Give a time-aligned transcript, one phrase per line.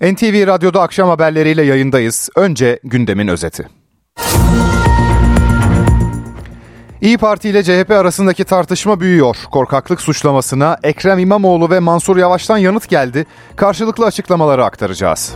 [0.00, 2.28] NTV Radyo'da akşam haberleriyle yayındayız.
[2.36, 3.68] Önce gündemin özeti.
[7.00, 9.36] İyi Parti ile CHP arasındaki tartışma büyüyor.
[9.50, 13.26] Korkaklık suçlamasına Ekrem İmamoğlu ve Mansur Yavaş'tan yanıt geldi.
[13.56, 15.34] Karşılıklı açıklamaları aktaracağız.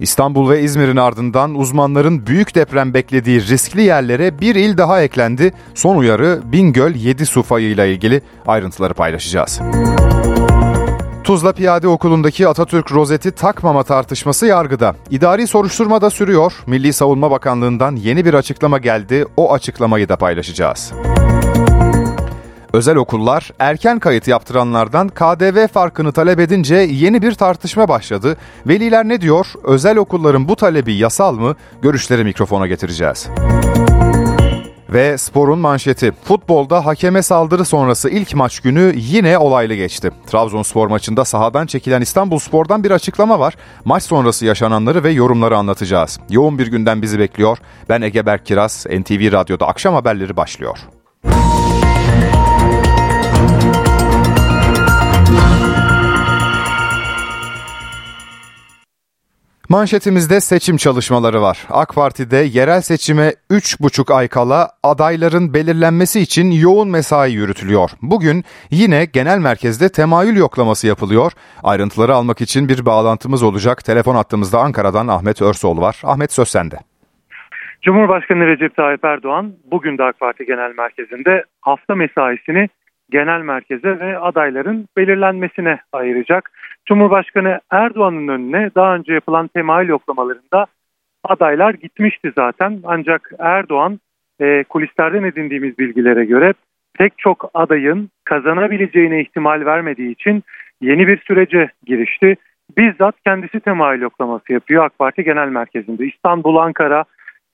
[0.00, 5.52] İstanbul ve İzmir'in ardından uzmanların büyük deprem beklediği riskli yerlere bir il daha eklendi.
[5.74, 9.60] Son uyarı Bingöl 7 su fayıyla ilgili ayrıntıları paylaşacağız.
[11.24, 14.94] Tuzla Piyade Okulu'ndaki Atatürk rozeti takmama tartışması yargıda.
[15.10, 16.52] İdari soruşturma da sürüyor.
[16.66, 19.26] Milli Savunma Bakanlığı'ndan yeni bir açıklama geldi.
[19.36, 20.92] O açıklamayı da paylaşacağız.
[22.72, 28.36] Özel okullar erken kayıt yaptıranlardan KDV farkını talep edince yeni bir tartışma başladı.
[28.66, 29.46] Veliler ne diyor?
[29.64, 31.56] Özel okulların bu talebi yasal mı?
[31.82, 33.28] Görüşleri mikrofona getireceğiz.
[34.94, 36.12] Ve sporun manşeti.
[36.24, 40.10] Futbolda hakeme saldırı sonrası ilk maç günü yine olaylı geçti.
[40.26, 43.56] Trabzonspor maçında sahadan çekilen İstanbul Spor'dan bir açıklama var.
[43.84, 46.20] Maç sonrası yaşananları ve yorumları anlatacağız.
[46.30, 47.58] Yoğun bir günden bizi bekliyor.
[47.88, 50.78] Ben Ege Berk Kiraz, NTV Radyo'da akşam haberleri başlıyor.
[59.68, 61.66] Manşetimizde seçim çalışmaları var.
[61.70, 67.90] AK Parti'de yerel seçime 3,5 ay kala adayların belirlenmesi için yoğun mesai yürütülüyor.
[68.02, 71.32] Bugün yine genel merkezde temayül yoklaması yapılıyor.
[71.62, 73.84] Ayrıntıları almak için bir bağlantımız olacak.
[73.84, 76.02] Telefon attığımızda Ankara'dan Ahmet Örsoğlu var.
[76.04, 76.76] Ahmet söz sende.
[77.82, 82.68] Cumhurbaşkanı Recep Tayyip Erdoğan bugün de AK Parti Genel Merkezi'nde hafta mesaisini
[83.10, 86.50] genel merkeze ve adayların belirlenmesine ayıracak.
[86.86, 90.66] Cumhurbaşkanı Erdoğan'ın önüne daha önce yapılan temayül yoklamalarında
[91.24, 92.80] adaylar gitmişti zaten.
[92.84, 94.00] Ancak Erdoğan
[94.40, 96.54] e, kulislerden edindiğimiz bilgilere göre
[96.98, 100.42] pek çok adayın kazanabileceğine ihtimal vermediği için
[100.80, 102.36] yeni bir sürece girişti.
[102.78, 106.06] Bizzat kendisi temayül yoklaması yapıyor AK Parti Genel Merkezi'nde.
[106.06, 107.04] İstanbul, Ankara,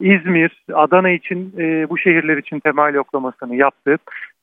[0.01, 3.97] İzmir, Adana için e, bu şehirler için temayül yoklamasını yaptı.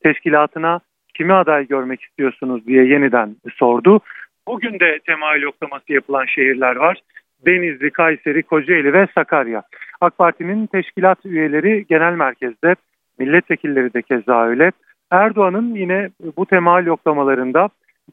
[0.04, 0.80] Teşkilatına
[1.14, 4.02] kimi aday görmek istiyorsunuz diye yeniden sordu.
[4.48, 7.02] Bugün de temayül yoklaması yapılan şehirler var.
[7.46, 9.64] Denizli, Kayseri, Kocaeli ve Sakarya.
[10.02, 12.76] AK Parti'nin teşkilat üyeleri genel merkezde,
[13.20, 14.72] milletvekilleri de keza öyle.
[15.12, 17.70] Erdoğan'ın yine bu temayül yoklamalarında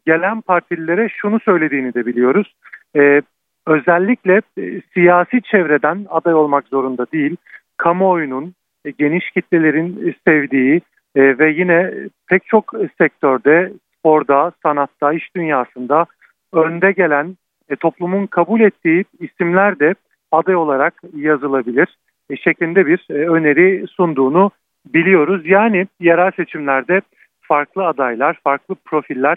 [0.07, 2.55] gelen partililere şunu söylediğini de biliyoruz.
[2.97, 3.23] Ee,
[3.67, 7.37] özellikle e, siyasi çevreden aday olmak zorunda değil,
[7.77, 10.81] kamuoyunun, e, geniş kitlelerin sevdiği
[11.17, 11.95] e, ve yine
[12.29, 16.07] pek çok sektörde, sporda, sanatta, iş dünyasında
[16.55, 17.37] önde gelen
[17.69, 19.95] e, toplumun kabul ettiği isimler de
[20.33, 21.89] aday olarak yazılabilir
[22.31, 24.51] e, şeklinde bir e, öneri sunduğunu
[24.87, 25.47] biliyoruz.
[25.47, 27.01] Yani yerel seçimlerde
[27.41, 29.37] farklı adaylar, farklı profiller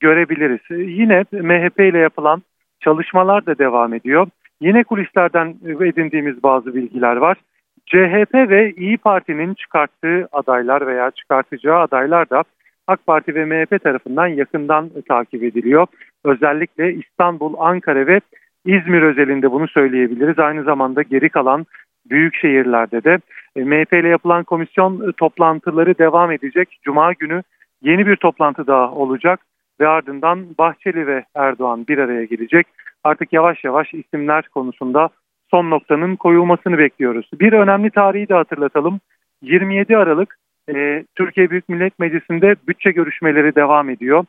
[0.00, 0.60] görebiliriz.
[0.70, 2.42] E, yine MHP ile yapılan
[2.80, 4.26] çalışmalar da devam ediyor.
[4.60, 7.36] Yine kulislerden edindiğimiz bazı bilgiler var.
[7.86, 12.44] CHP ve İyi Parti'nin çıkarttığı adaylar veya çıkartacağı adaylar da
[12.86, 15.86] AK Parti ve MHP tarafından yakından takip ediliyor.
[16.24, 18.20] Özellikle İstanbul, Ankara ve
[18.64, 20.38] İzmir özelinde bunu söyleyebiliriz.
[20.38, 21.66] Aynı zamanda geri kalan
[22.10, 23.18] büyük şehirlerde de
[23.56, 26.78] e, MHP ile yapılan komisyon toplantıları devam edecek.
[26.82, 27.42] Cuma günü
[27.82, 29.40] yeni bir toplantı daha olacak
[29.80, 32.66] ve ardından Bahçeli ve Erdoğan bir araya gelecek.
[33.04, 35.08] Artık yavaş yavaş isimler konusunda
[35.50, 37.30] son noktanın koyulmasını bekliyoruz.
[37.40, 39.00] Bir önemli tarihi de hatırlatalım.
[39.42, 40.36] 27 Aralık
[40.74, 44.24] e, Türkiye Büyük Millet Meclisi'nde bütçe görüşmeleri devam ediyor.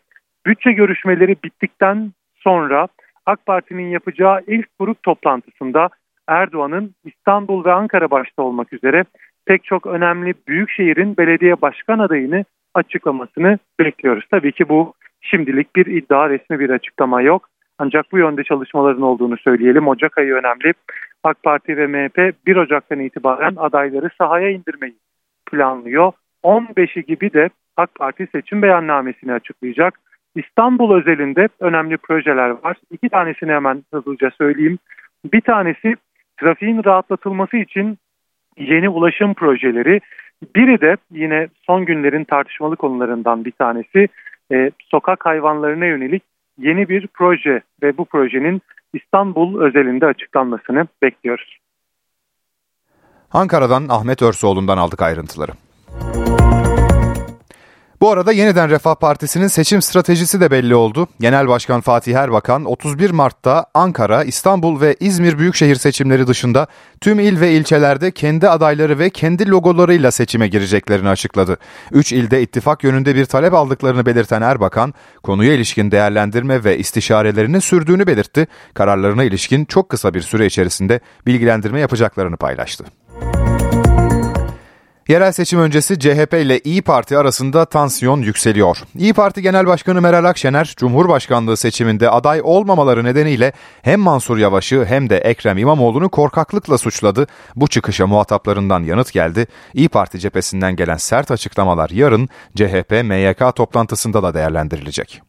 [0.45, 2.87] Bütçe görüşmeleri bittikten sonra
[3.25, 5.89] AK Parti'nin yapacağı ilk grup toplantısında
[6.27, 9.05] Erdoğan'ın İstanbul ve Ankara başta olmak üzere
[9.45, 14.25] pek çok önemli büyük şehrin belediye başkan adayını açıklamasını bekliyoruz.
[14.31, 17.49] Tabii ki bu şimdilik bir iddia resmi bir açıklama yok.
[17.79, 19.87] Ancak bu yönde çalışmaların olduğunu söyleyelim.
[19.87, 20.73] Ocak ayı önemli.
[21.23, 24.95] AK Parti ve MHP 1 Ocak'tan itibaren adayları sahaya indirmeyi
[25.51, 26.11] planlıyor.
[26.43, 29.99] 15'i gibi de AK Parti seçim beyannamesini açıklayacak.
[30.35, 32.77] İstanbul özelinde önemli projeler var.
[32.91, 34.78] İki tanesini hemen hızlıca söyleyeyim.
[35.34, 35.95] Bir tanesi
[36.39, 37.97] trafiğin rahatlatılması için
[38.57, 40.01] yeni ulaşım projeleri.
[40.55, 44.07] Biri de yine son günlerin tartışmalı konularından bir tanesi
[44.51, 46.23] e, sokak hayvanlarına yönelik
[46.57, 48.61] yeni bir proje ve bu projenin
[48.93, 51.57] İstanbul özelinde açıklanmasını bekliyoruz.
[53.31, 55.51] Ankara'dan Ahmet Örsoğlu'ndan aldık ayrıntıları.
[58.02, 61.08] Bu arada yeniden Refah Partisi'nin seçim stratejisi de belli oldu.
[61.20, 66.67] Genel Başkan Fatih Erbakan 31 Mart'ta Ankara, İstanbul ve İzmir büyükşehir seçimleri dışında
[67.02, 71.58] tüm il ve ilçelerde kendi adayları ve kendi logolarıyla seçime gireceklerini açıkladı.
[71.91, 74.93] 3 ilde ittifak yönünde bir talep aldıklarını belirten Erbakan,
[75.23, 78.47] konuya ilişkin değerlendirme ve istişarelerini sürdüğünü belirtti.
[78.73, 82.85] Kararlarına ilişkin çok kısa bir süre içerisinde bilgilendirme yapacaklarını paylaştı.
[85.07, 88.77] Yerel seçim öncesi CHP ile İyi Parti arasında tansiyon yükseliyor.
[88.97, 95.09] İyi Parti Genel Başkanı Meral Akşener, Cumhurbaşkanlığı seçiminde aday olmamaları nedeniyle hem Mansur Yavaş'ı hem
[95.09, 97.27] de Ekrem İmamoğlu'nu korkaklıkla suçladı.
[97.55, 99.47] Bu çıkışa muhataplarından yanıt geldi.
[99.73, 105.21] İyi Parti cephesinden gelen sert açıklamalar yarın CHP MYK toplantısında da değerlendirilecek.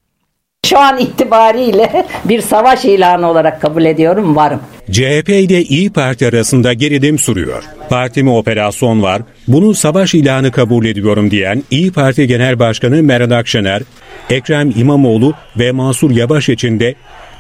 [0.66, 4.60] Şu an itibariyle bir savaş ilanı olarak kabul ediyorum varım.
[4.90, 7.62] CHP ile İyi Parti arasında gerilim sürüyor.
[7.88, 13.82] Partime operasyon var, bunu savaş ilanı kabul ediyorum diyen İyi Parti Genel Başkanı Meral Akşener,
[14.30, 16.94] Ekrem İmamoğlu ve Mansur Yavaş için de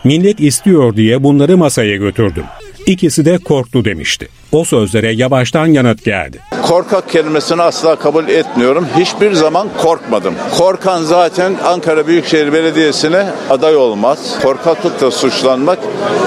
[0.04, 2.44] millet istiyor diye bunları masaya götürdüm.
[2.86, 4.28] İkisi de korktu demişti.
[4.52, 6.38] O sözlere yavaştan yanıt geldi.
[6.62, 8.86] Korkak kelimesini asla kabul etmiyorum.
[8.98, 10.34] Hiçbir zaman korkmadım.
[10.58, 14.18] Korkan zaten Ankara Büyükşehir Belediyesi'ne aday olmaz.
[14.42, 15.78] Korkaklıkla suçlanmak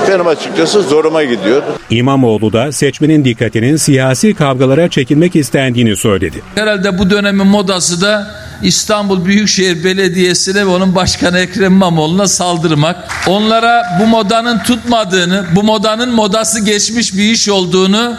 [0.09, 1.63] benim açıkçası zoruma gidiyor.
[1.89, 6.41] İmamoğlu da seçmenin dikkatinin siyasi kavgalara çekilmek istendiğini söyledi.
[6.56, 8.27] Herhalde bu dönemin modası da
[8.63, 12.95] İstanbul Büyükşehir Belediyesi'ne ve onun başkanı Ekrem İmamoğlu'na saldırmak.
[13.27, 18.10] Onlara bu modanın tutmadığını, bu modanın modası geçmiş bir iş olduğunu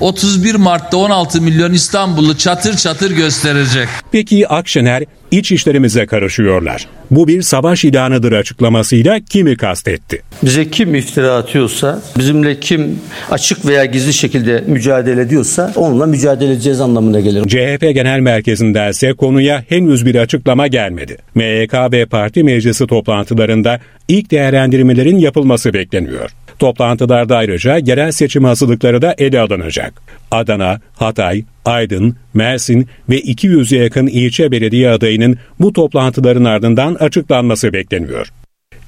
[0.00, 3.88] 31 Mart'ta 16 milyon İstanbullu çatır çatır gösterecek.
[4.12, 6.86] Peki Akşener iç işlerimize karışıyorlar.
[7.10, 10.22] Bu bir savaş ilanıdır açıklamasıyla kimi kastetti?
[10.42, 12.98] Bize kim iftira atıyorsa, bizimle kim
[13.30, 17.42] açık veya gizli şekilde mücadele ediyorsa onunla mücadele edeceğiz anlamına gelir.
[17.48, 21.16] CHP Genel Merkezi'nde ise konuya henüz bir açıklama gelmedi.
[21.34, 26.30] MYK ve parti meclisi toplantılarında ilk değerlendirmelerin yapılması bekleniyor.
[26.60, 30.02] Toplantılarda ayrıca yerel seçim hazırlıkları da ele alınacak.
[30.30, 38.28] Adana, Hatay, Aydın, Mersin ve 200'e yakın ilçe belediye adayının bu toplantıların ardından açıklanması bekleniyor.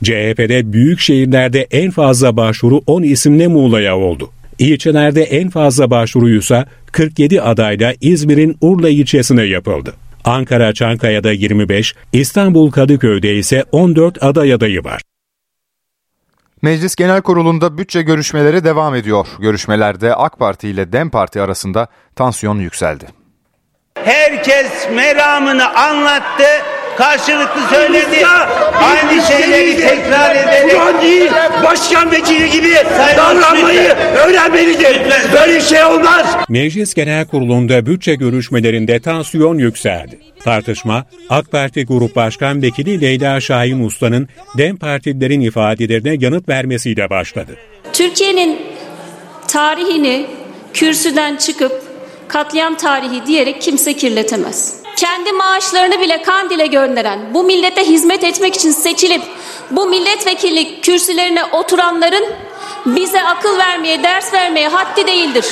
[0.04, 4.30] CHP'de büyük şehirlerde en fazla başvuru 10 isimle Muğla'ya oldu.
[4.58, 9.92] İlçelerde en fazla başvuruysa 47 adayla İzmir'in Urla ilçesine yapıldı.
[10.24, 15.02] Ankara Çankaya'da 25, İstanbul Kadıköy'de ise 14 aday adayı var.
[16.62, 19.26] Meclis Genel Kurulu'nda bütçe görüşmeleri devam ediyor.
[19.38, 21.86] Görüşmelerde AK Parti ile DEM Parti arasında
[22.16, 23.06] tansiyon yükseldi.
[23.94, 26.61] Herkes meramını anlattı,
[26.96, 28.26] karşılıklı söyledi.
[28.74, 30.70] Aynı şeyleri tekrar edelim.
[30.70, 31.30] Şu an değil,
[31.64, 32.74] başkan vekili gibi
[33.16, 33.88] davranmayı
[34.26, 35.00] öğrenmelidir.
[35.32, 36.26] Böyle şey olmaz.
[36.48, 40.18] Meclis Genel Kurulu'nda bütçe görüşmelerinde tansiyon yükseldi.
[40.44, 44.28] Tartışma, AK Parti Grup Başkan Vekili Leyla Şahin Usta'nın
[44.58, 47.56] DEM Partililerin ifadelerine yanıt vermesiyle başladı.
[47.92, 48.58] Türkiye'nin
[49.48, 50.26] tarihini
[50.74, 51.82] kürsüden çıkıp
[52.28, 54.81] katliam tarihi diyerek kimse kirletemez.
[55.02, 59.22] Kendi maaşlarını bile Kandil'e gönderen, bu millete hizmet etmek için seçilip
[59.70, 62.24] bu milletvekillik kürsülerine oturanların
[62.86, 65.44] bize akıl vermeye, ders vermeye haddi değildir.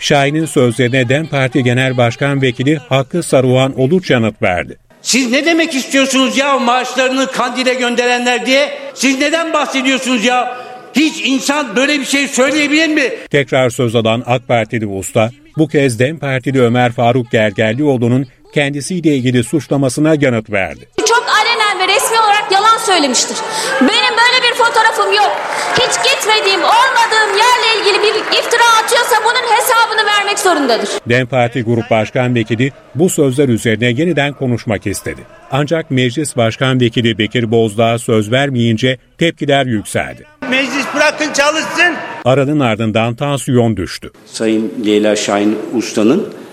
[0.00, 4.78] Şahin'in sözlerine DEM Parti Genel Başkan Vekili Hakkı Saruhan Oluç yanıt verdi.
[5.02, 8.78] Siz ne demek istiyorsunuz ya maaşlarını Kandil'e gönderenler diye?
[8.94, 10.56] Siz neden bahsediyorsunuz ya?
[10.94, 13.10] Hiç insan böyle bir şey söyleyebilir mi?
[13.30, 19.44] Tekrar söz alan AK Partili usta bu kez DEM Partili Ömer Faruk Gergerlioğlu'nun kendisiyle ilgili
[19.44, 20.88] suçlamasına yanıt verdi.
[21.08, 23.36] Çok alenen ve resmi olarak yalan söylemiştir.
[23.80, 25.32] Benim böyle bir fotoğrafım yok.
[25.74, 30.88] Hiç gitmediğim, olmadığım yerle ilgili bir iftira atıyorsa bunun hesabını vermek zorundadır.
[31.08, 35.20] DEM Parti Grup Başkan Vekili bu sözler üzerine yeniden konuşmak istedi.
[35.50, 40.26] Ancak Meclis Başkan Vekili Bekir Bozdağ söz vermeyince tepkiler yükseldi.
[40.50, 41.94] Meclis bırakın çalışsın.
[42.24, 44.10] Aranın ardından tansiyon düştü.
[44.26, 46.45] Sayın Leyla Şahin Usta'nın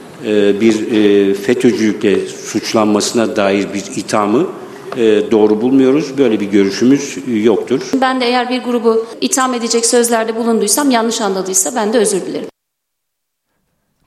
[0.62, 4.48] bir e, FETÖ'cülükle suçlanmasına dair bir ithamı
[4.98, 6.18] e, doğru bulmuyoruz.
[6.18, 7.82] Böyle bir görüşümüz yoktur.
[8.02, 12.53] Ben de eğer bir grubu itham edecek sözlerde bulunduysam, yanlış anladıysa ben de özür dilerim.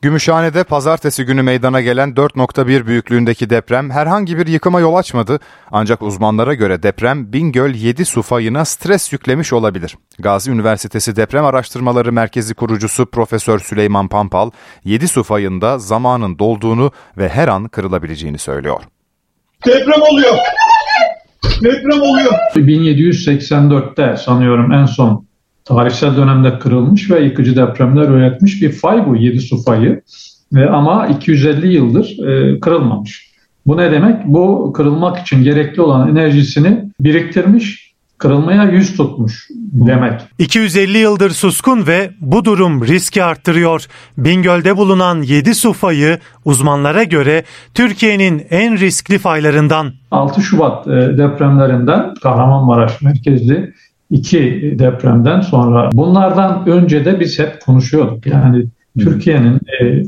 [0.07, 5.41] Gümüşhane'de pazartesi günü meydana gelen 4.1 büyüklüğündeki deprem herhangi bir yıkıma yol açmadı.
[5.71, 9.97] Ancak uzmanlara göre deprem Bingöl 7 su fayına stres yüklemiş olabilir.
[10.19, 14.51] Gazi Üniversitesi Deprem Araştırmaları Merkezi kurucusu Profesör Süleyman Pampal,
[14.85, 18.83] 7 su fayında zamanın dolduğunu ve her an kırılabileceğini söylüyor.
[19.67, 20.37] Deprem oluyor.
[21.65, 22.33] Deprem oluyor.
[22.57, 25.27] 1784'te sanıyorum en son
[25.67, 30.03] tarihsel dönemde kırılmış ve yıkıcı depremler üretmiş bir fay bu 7 su fayı.
[30.57, 33.31] E, ama 250 yıldır e, kırılmamış.
[33.67, 34.27] Bu ne demek?
[34.27, 40.21] Bu kırılmak için gerekli olan enerjisini biriktirmiş, kırılmaya yüz tutmuş demek.
[40.39, 43.87] 250 yıldır suskun ve bu durum riski arttırıyor.
[44.19, 47.45] Bingöl'de bulunan 7 su fayı uzmanlara göre
[47.75, 49.93] Türkiye'nin en riskli faylarından.
[50.11, 53.75] 6 Şubat e, depremlerinden Kahramanmaraş merkezli
[54.11, 58.27] iki depremden sonra bunlardan önce de biz hep konuşuyorduk.
[58.27, 58.65] Yani
[58.99, 60.03] Türkiye'nin e,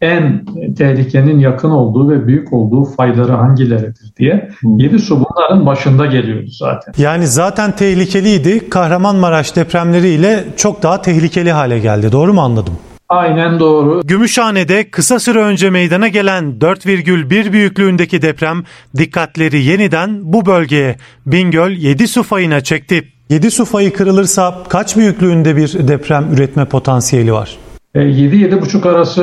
[0.00, 0.44] en
[0.78, 4.50] tehlikenin yakın olduğu ve büyük olduğu fayları hangileridir diye.
[4.62, 6.94] Yedi su bunların başında geliyordu zaten.
[6.98, 8.70] Yani zaten tehlikeliydi.
[8.70, 12.12] Kahramanmaraş depremleriyle çok daha tehlikeli hale geldi.
[12.12, 12.74] Doğru mu anladım?
[13.08, 14.00] Aynen doğru.
[14.04, 18.64] Gümüşhane'de kısa süre önce meydana gelen 4,1 büyüklüğündeki deprem
[18.96, 23.15] dikkatleri yeniden bu bölgeye Bingöl 7 su fayına çekti.
[23.30, 27.56] 7 su fayı kırılırsa kaç büyüklüğünde bir deprem üretme potansiyeli var?
[27.94, 29.22] 7-7,5 e, arası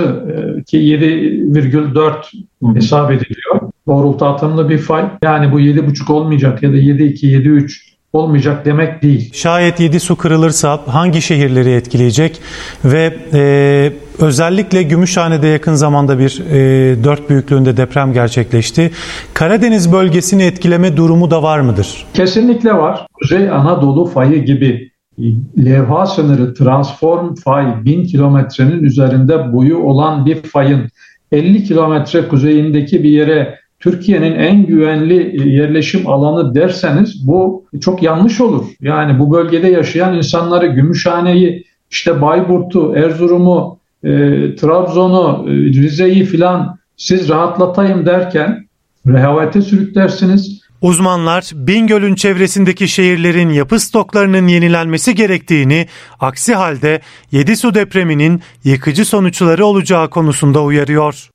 [0.60, 3.72] e, ki 7,4 hesap ediliyor.
[3.88, 5.05] Doğrultu atımlı bir fay.
[5.24, 9.34] Yani bu 7,5 olmayacak ya da 7,2, 7,3 olmayacak demek değil.
[9.34, 12.41] Şayet 7 su kırılırsa hangi şehirleri etkileyecek
[12.86, 18.91] ve e, özellikle Gümüşhane'de yakın zamanda bir e, 4 büyüklüğünde deprem gerçekleşti.
[19.34, 22.05] Karadeniz bölgesini etkileme durumu da var mıdır?
[22.13, 23.08] Kesinlikle var.
[23.13, 24.91] Kuzey Anadolu fayı gibi
[25.65, 30.89] levha sınırı transform fay 1000 kilometrenin üzerinde boyu olan bir fayın
[31.32, 38.66] 50 kilometre kuzeyindeki bir yere Türkiye'nin en güvenli yerleşim alanı derseniz bu çok yanlış olur.
[38.82, 44.10] Yani bu bölgede yaşayan insanları Gümüşhane'yi, işte Bayburt'u, Erzurum'u, e,
[44.56, 48.68] Trabzon'u, e, Rize'yi filan siz rahatlatayım derken
[49.08, 50.62] rehavete sürüklersiniz.
[50.82, 55.88] Uzmanlar Bingöl'ün çevresindeki şehirlerin yapı stoklarının yenilenmesi gerektiğini,
[56.20, 61.33] aksi halde 7 su depreminin yıkıcı sonuçları olacağı konusunda uyarıyor.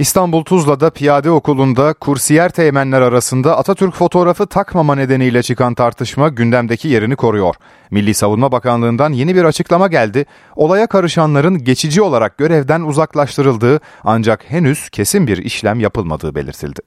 [0.00, 7.16] İstanbul Tuzla'da piyade okulunda kursiyer teğmenler arasında Atatürk fotoğrafı takmama nedeniyle çıkan tartışma gündemdeki yerini
[7.16, 7.54] koruyor.
[7.90, 10.26] Milli Savunma Bakanlığı'ndan yeni bir açıklama geldi.
[10.56, 16.80] Olaya karışanların geçici olarak görevden uzaklaştırıldığı ancak henüz kesin bir işlem yapılmadığı belirtildi.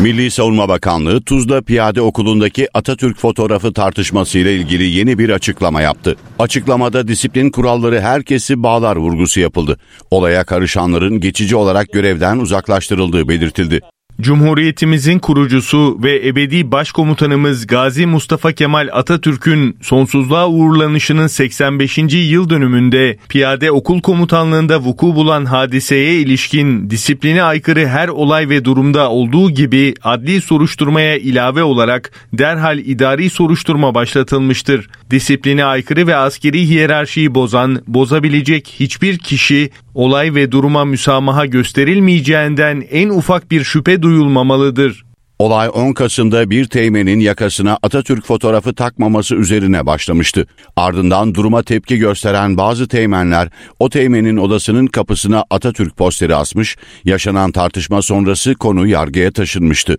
[0.00, 6.16] Milli Savunma Bakanlığı Tuzla Piyade Okulu'ndaki Atatürk fotoğrafı tartışmasıyla ilgili yeni bir açıklama yaptı.
[6.38, 9.78] Açıklamada disiplin kuralları herkesi bağlar vurgusu yapıldı.
[10.10, 13.80] Olaya karışanların geçici olarak görevden uzaklaştırıldığı belirtildi.
[14.20, 21.98] Cumhuriyetimizin kurucusu ve ebedi başkomutanımız Gazi Mustafa Kemal Atatürk'ün sonsuzluğa uğurlanışının 85.
[22.12, 29.10] yıl dönümünde piyade okul komutanlığında vuku bulan hadiseye ilişkin disipline aykırı her olay ve durumda
[29.10, 34.88] olduğu gibi adli soruşturmaya ilave olarak derhal idari soruşturma başlatılmıştır.
[35.10, 43.08] Disipline aykırı ve askeri hiyerarşiyi bozan, bozabilecek hiçbir kişi olay ve duruma müsamaha gösterilmeyeceğinden en
[43.08, 45.04] ufak bir şüphe duyulmamalıdır.
[45.38, 50.46] Olay 10 Kasım'da bir teğmenin yakasına Atatürk fotoğrafı takmaması üzerine başlamıştı.
[50.76, 58.02] Ardından duruma tepki gösteren bazı teğmenler o teğmenin odasının kapısına Atatürk posteri asmış, yaşanan tartışma
[58.02, 59.96] sonrası konu yargıya taşınmıştı.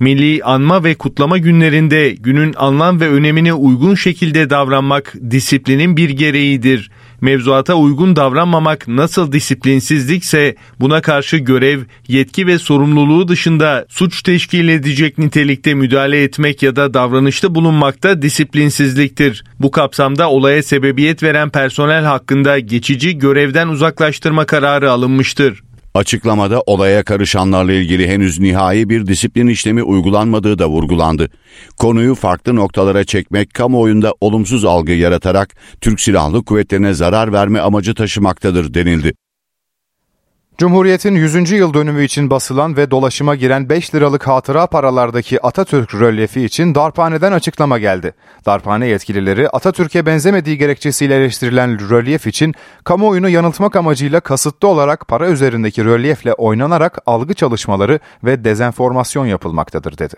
[0.00, 6.90] Milli anma ve kutlama günlerinde günün anlam ve önemine uygun şekilde davranmak disiplinin bir gereğidir
[7.20, 15.18] mevzuata uygun davranmamak nasıl disiplinsizlikse buna karşı görev, yetki ve sorumluluğu dışında suç teşkil edecek
[15.18, 19.44] nitelikte müdahale etmek ya da davranışta bulunmak da disiplinsizliktir.
[19.60, 25.62] Bu kapsamda olaya sebebiyet veren personel hakkında geçici görevden uzaklaştırma kararı alınmıştır.
[25.94, 31.30] Açıklamada olaya karışanlarla ilgili henüz nihai bir disiplin işlemi uygulanmadığı da vurgulandı.
[31.76, 38.74] Konuyu farklı noktalara çekmek kamuoyunda olumsuz algı yaratarak Türk Silahlı Kuvvetlerine zarar verme amacı taşımaktadır
[38.74, 39.12] denildi.
[40.60, 41.50] Cumhuriyet'in 100.
[41.50, 47.32] yıl dönümü için basılan ve dolaşıma giren 5 liralık hatıra paralardaki Atatürk rölyefi için darphaneden
[47.32, 48.14] açıklama geldi.
[48.46, 55.84] Darphane yetkilileri Atatürk'e benzemediği gerekçesiyle eleştirilen rölyef için kamuoyunu yanıltmak amacıyla kasıtlı olarak para üzerindeki
[55.84, 60.14] rölyefle oynanarak algı çalışmaları ve dezenformasyon yapılmaktadır dedi.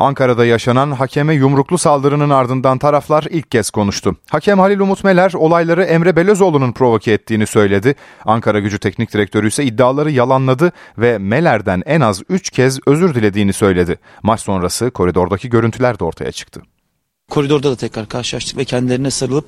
[0.00, 4.16] Ankara'da yaşanan hakeme yumruklu saldırının ardından taraflar ilk kez konuştu.
[4.30, 7.94] Hakem Halil Umut Meler olayları Emre Belözoğlu'nun provoke ettiğini söyledi.
[8.24, 13.52] Ankara Gücü Teknik Direktörü ise iddiaları yalanladı ve Meler'den en az 3 kez özür dilediğini
[13.52, 13.98] söyledi.
[14.22, 16.62] Maç sonrası koridordaki görüntüler de ortaya çıktı.
[17.30, 19.46] Koridorda da tekrar karşılaştık ve kendilerine sarılıp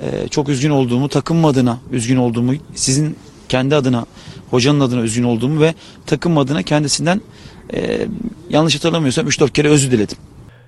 [0.00, 3.16] e, çok üzgün olduğumu, takım adına üzgün olduğumu, sizin
[3.48, 4.06] kendi adına,
[4.50, 5.74] hocanın adına üzgün olduğumu ve
[6.06, 7.20] takım adına kendisinden
[7.72, 8.08] e,
[8.50, 10.16] yanlış hatırlamıyorsam 3-4 kere özür diledim.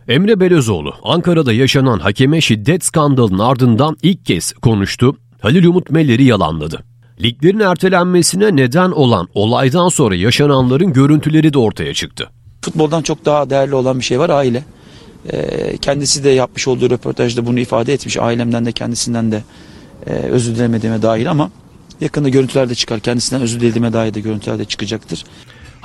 [0.08, 5.16] Emre Belözoğlu Ankara'da yaşanan hakeme şiddet skandalının ardından ilk kez konuştu.
[5.40, 6.84] Halil Umut Meller'i yalanladı.
[7.22, 12.30] Liglerin ertelenmesine neden olan olaydan sonra yaşananların görüntüleri de ortaya çıktı.
[12.62, 14.64] Futboldan çok daha değerli olan bir şey var aile.
[15.32, 18.16] Ee, kendisi de yapmış olduğu röportajda bunu ifade etmiş.
[18.16, 19.42] Ailemden de kendisinden de
[20.06, 21.50] e, özür dilemediğime dair ama
[22.00, 23.00] yakında görüntüler de çıkar.
[23.00, 25.24] Kendisinden özür dilediğime dair de görüntüler de çıkacaktır.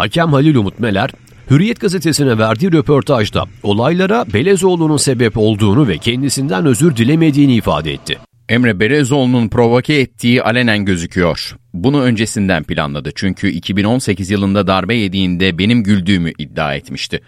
[0.01, 1.09] Hakem Halil Umut Meler,
[1.49, 8.17] Hürriyet gazetesine verdiği röportajda olaylara Belezoğlu'nun sebep olduğunu ve kendisinden özür dilemediğini ifade etti.
[8.49, 11.55] Emre Belezoğlu'nun provoke ettiği alenen gözüküyor.
[11.73, 17.21] Bunu öncesinden planladı çünkü 2018 yılında darbe yediğinde benim güldüğümü iddia etmişti.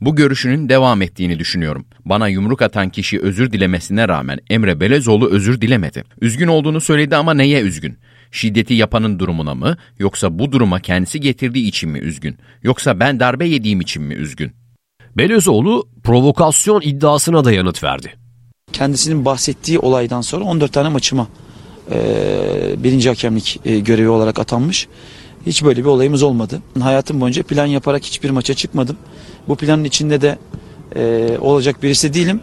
[0.00, 1.86] Bu görüşünün devam ettiğini düşünüyorum.
[2.04, 6.04] Bana yumruk atan kişi özür dilemesine rağmen Emre Belezoğlu özür dilemedi.
[6.20, 7.98] Üzgün olduğunu söyledi ama neye üzgün?
[8.30, 12.36] Şiddeti yapanın durumuna mı yoksa bu duruma kendisi getirdiği için mi üzgün?
[12.62, 14.52] Yoksa ben darbe yediğim için mi üzgün?
[15.16, 18.12] Belezoğlu provokasyon iddiasına da yanıt verdi.
[18.72, 21.28] Kendisinin bahsettiği olaydan sonra 14 tane maçıma
[21.90, 21.98] e,
[22.78, 24.88] birinci hakemlik e, görevi olarak atanmış.
[25.46, 26.62] Hiç böyle bir olayımız olmadı.
[26.80, 28.96] Hayatım boyunca plan yaparak hiçbir maça çıkmadım.
[29.48, 30.38] Bu planın içinde de
[30.96, 32.40] e, olacak birisi değilim.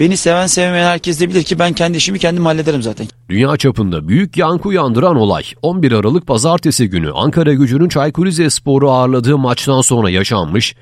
[0.00, 3.06] Beni seven sevmeyen herkes de bilir ki ben kendi işimi kendim hallederim zaten.
[3.28, 9.38] Dünya çapında büyük yankı uyandıran olay 11 Aralık pazartesi günü Ankara gücünün Çaykur Rizespor'u ağırladığı
[9.38, 10.74] maçtan sonra yaşanmış.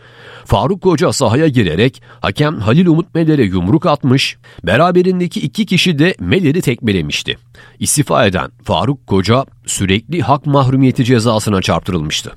[0.44, 6.60] Faruk Koca sahaya girerek hakem Halil Umut Meler'e yumruk atmış, beraberindeki iki kişi de Meler'i
[6.60, 7.36] tekmelemişti.
[7.78, 12.32] İstifa eden Faruk Koca sürekli hak mahrumiyeti cezasına çarptırılmıştı.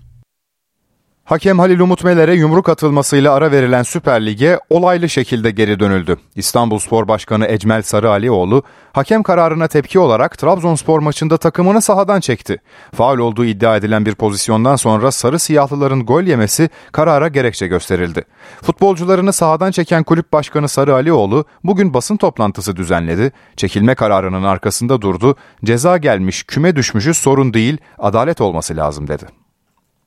[1.26, 6.18] Hakem Halil Umut Meler'e yumruk atılmasıyla ara verilen Süper Lig'e olaylı şekilde geri dönüldü.
[6.36, 8.64] İstanbulspor Başkanı Ecmel Sarıalioğlu
[8.94, 12.62] hakem kararına tepki olarak Trabzonspor maçında takımını sahadan çekti.
[12.96, 18.24] Faul olduğu iddia edilen bir pozisyondan sonra sarı siyahlıların gol yemesi karara gerekçe gösterildi.
[18.62, 23.32] Futbolcularını sahadan çeken kulüp başkanı Sarıalioğlu bugün basın toplantısı düzenledi.
[23.58, 25.36] Çekilme kararının arkasında durdu.
[25.66, 29.43] Ceza gelmiş, küme düşmüşüz sorun değil, adalet olması lazım dedi.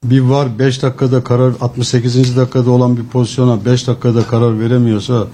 [0.05, 2.37] Bir var 5 dakikada karar 68.
[2.37, 5.27] dakikada olan bir pozisyona 5 dakikada karar veremiyorsa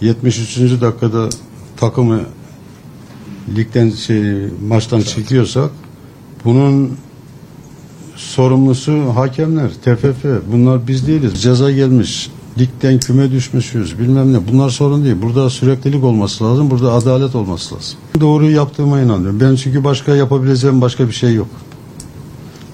[0.00, 0.58] 73.
[0.80, 1.28] dakikada
[1.76, 2.20] takımı
[3.56, 5.70] ligden şey, maçtan çekiyorsak
[6.44, 6.96] bunun
[8.16, 10.24] sorumlusu hakemler, TFF.
[10.52, 11.42] Bunlar biz değiliz.
[11.42, 12.30] Ceza gelmiş.
[12.58, 13.98] Ligden küme düşmüşüz.
[13.98, 14.48] Bilmem ne.
[14.52, 15.16] Bunlar sorun değil.
[15.22, 16.70] Burada süreklilik olması lazım.
[16.70, 17.98] Burada adalet olması lazım.
[18.20, 19.40] Doğru yaptığıma inanıyorum.
[19.40, 21.48] Ben çünkü başka yapabileceğim başka bir şey yok.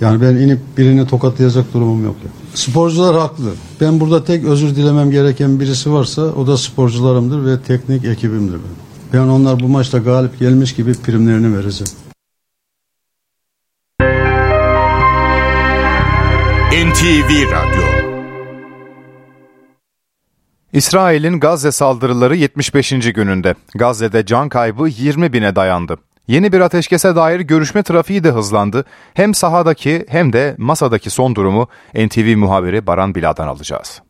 [0.01, 2.17] Yani ben inip birini tokatlayacak durumum yok.
[2.25, 2.31] Ya.
[2.55, 3.51] Sporcular haklı.
[3.81, 8.55] Ben burada tek özür dilemem gereken birisi varsa o da sporcularımdır ve teknik ekibimdir.
[8.55, 11.93] Ben, ben onlar bu maçta galip gelmiş gibi primlerini vereceğim.
[16.73, 18.09] NTV Radyo
[20.73, 22.91] İsrail'in Gazze saldırıları 75.
[22.91, 23.55] gününde.
[23.75, 25.97] Gazze'de can kaybı 20 bine dayandı.
[26.29, 28.85] Yeni bir ateşkese dair görüşme trafiği de hızlandı.
[29.14, 34.03] Hem sahadaki hem de masadaki son durumu NTV muhabiri Baran Bila'dan alacağız.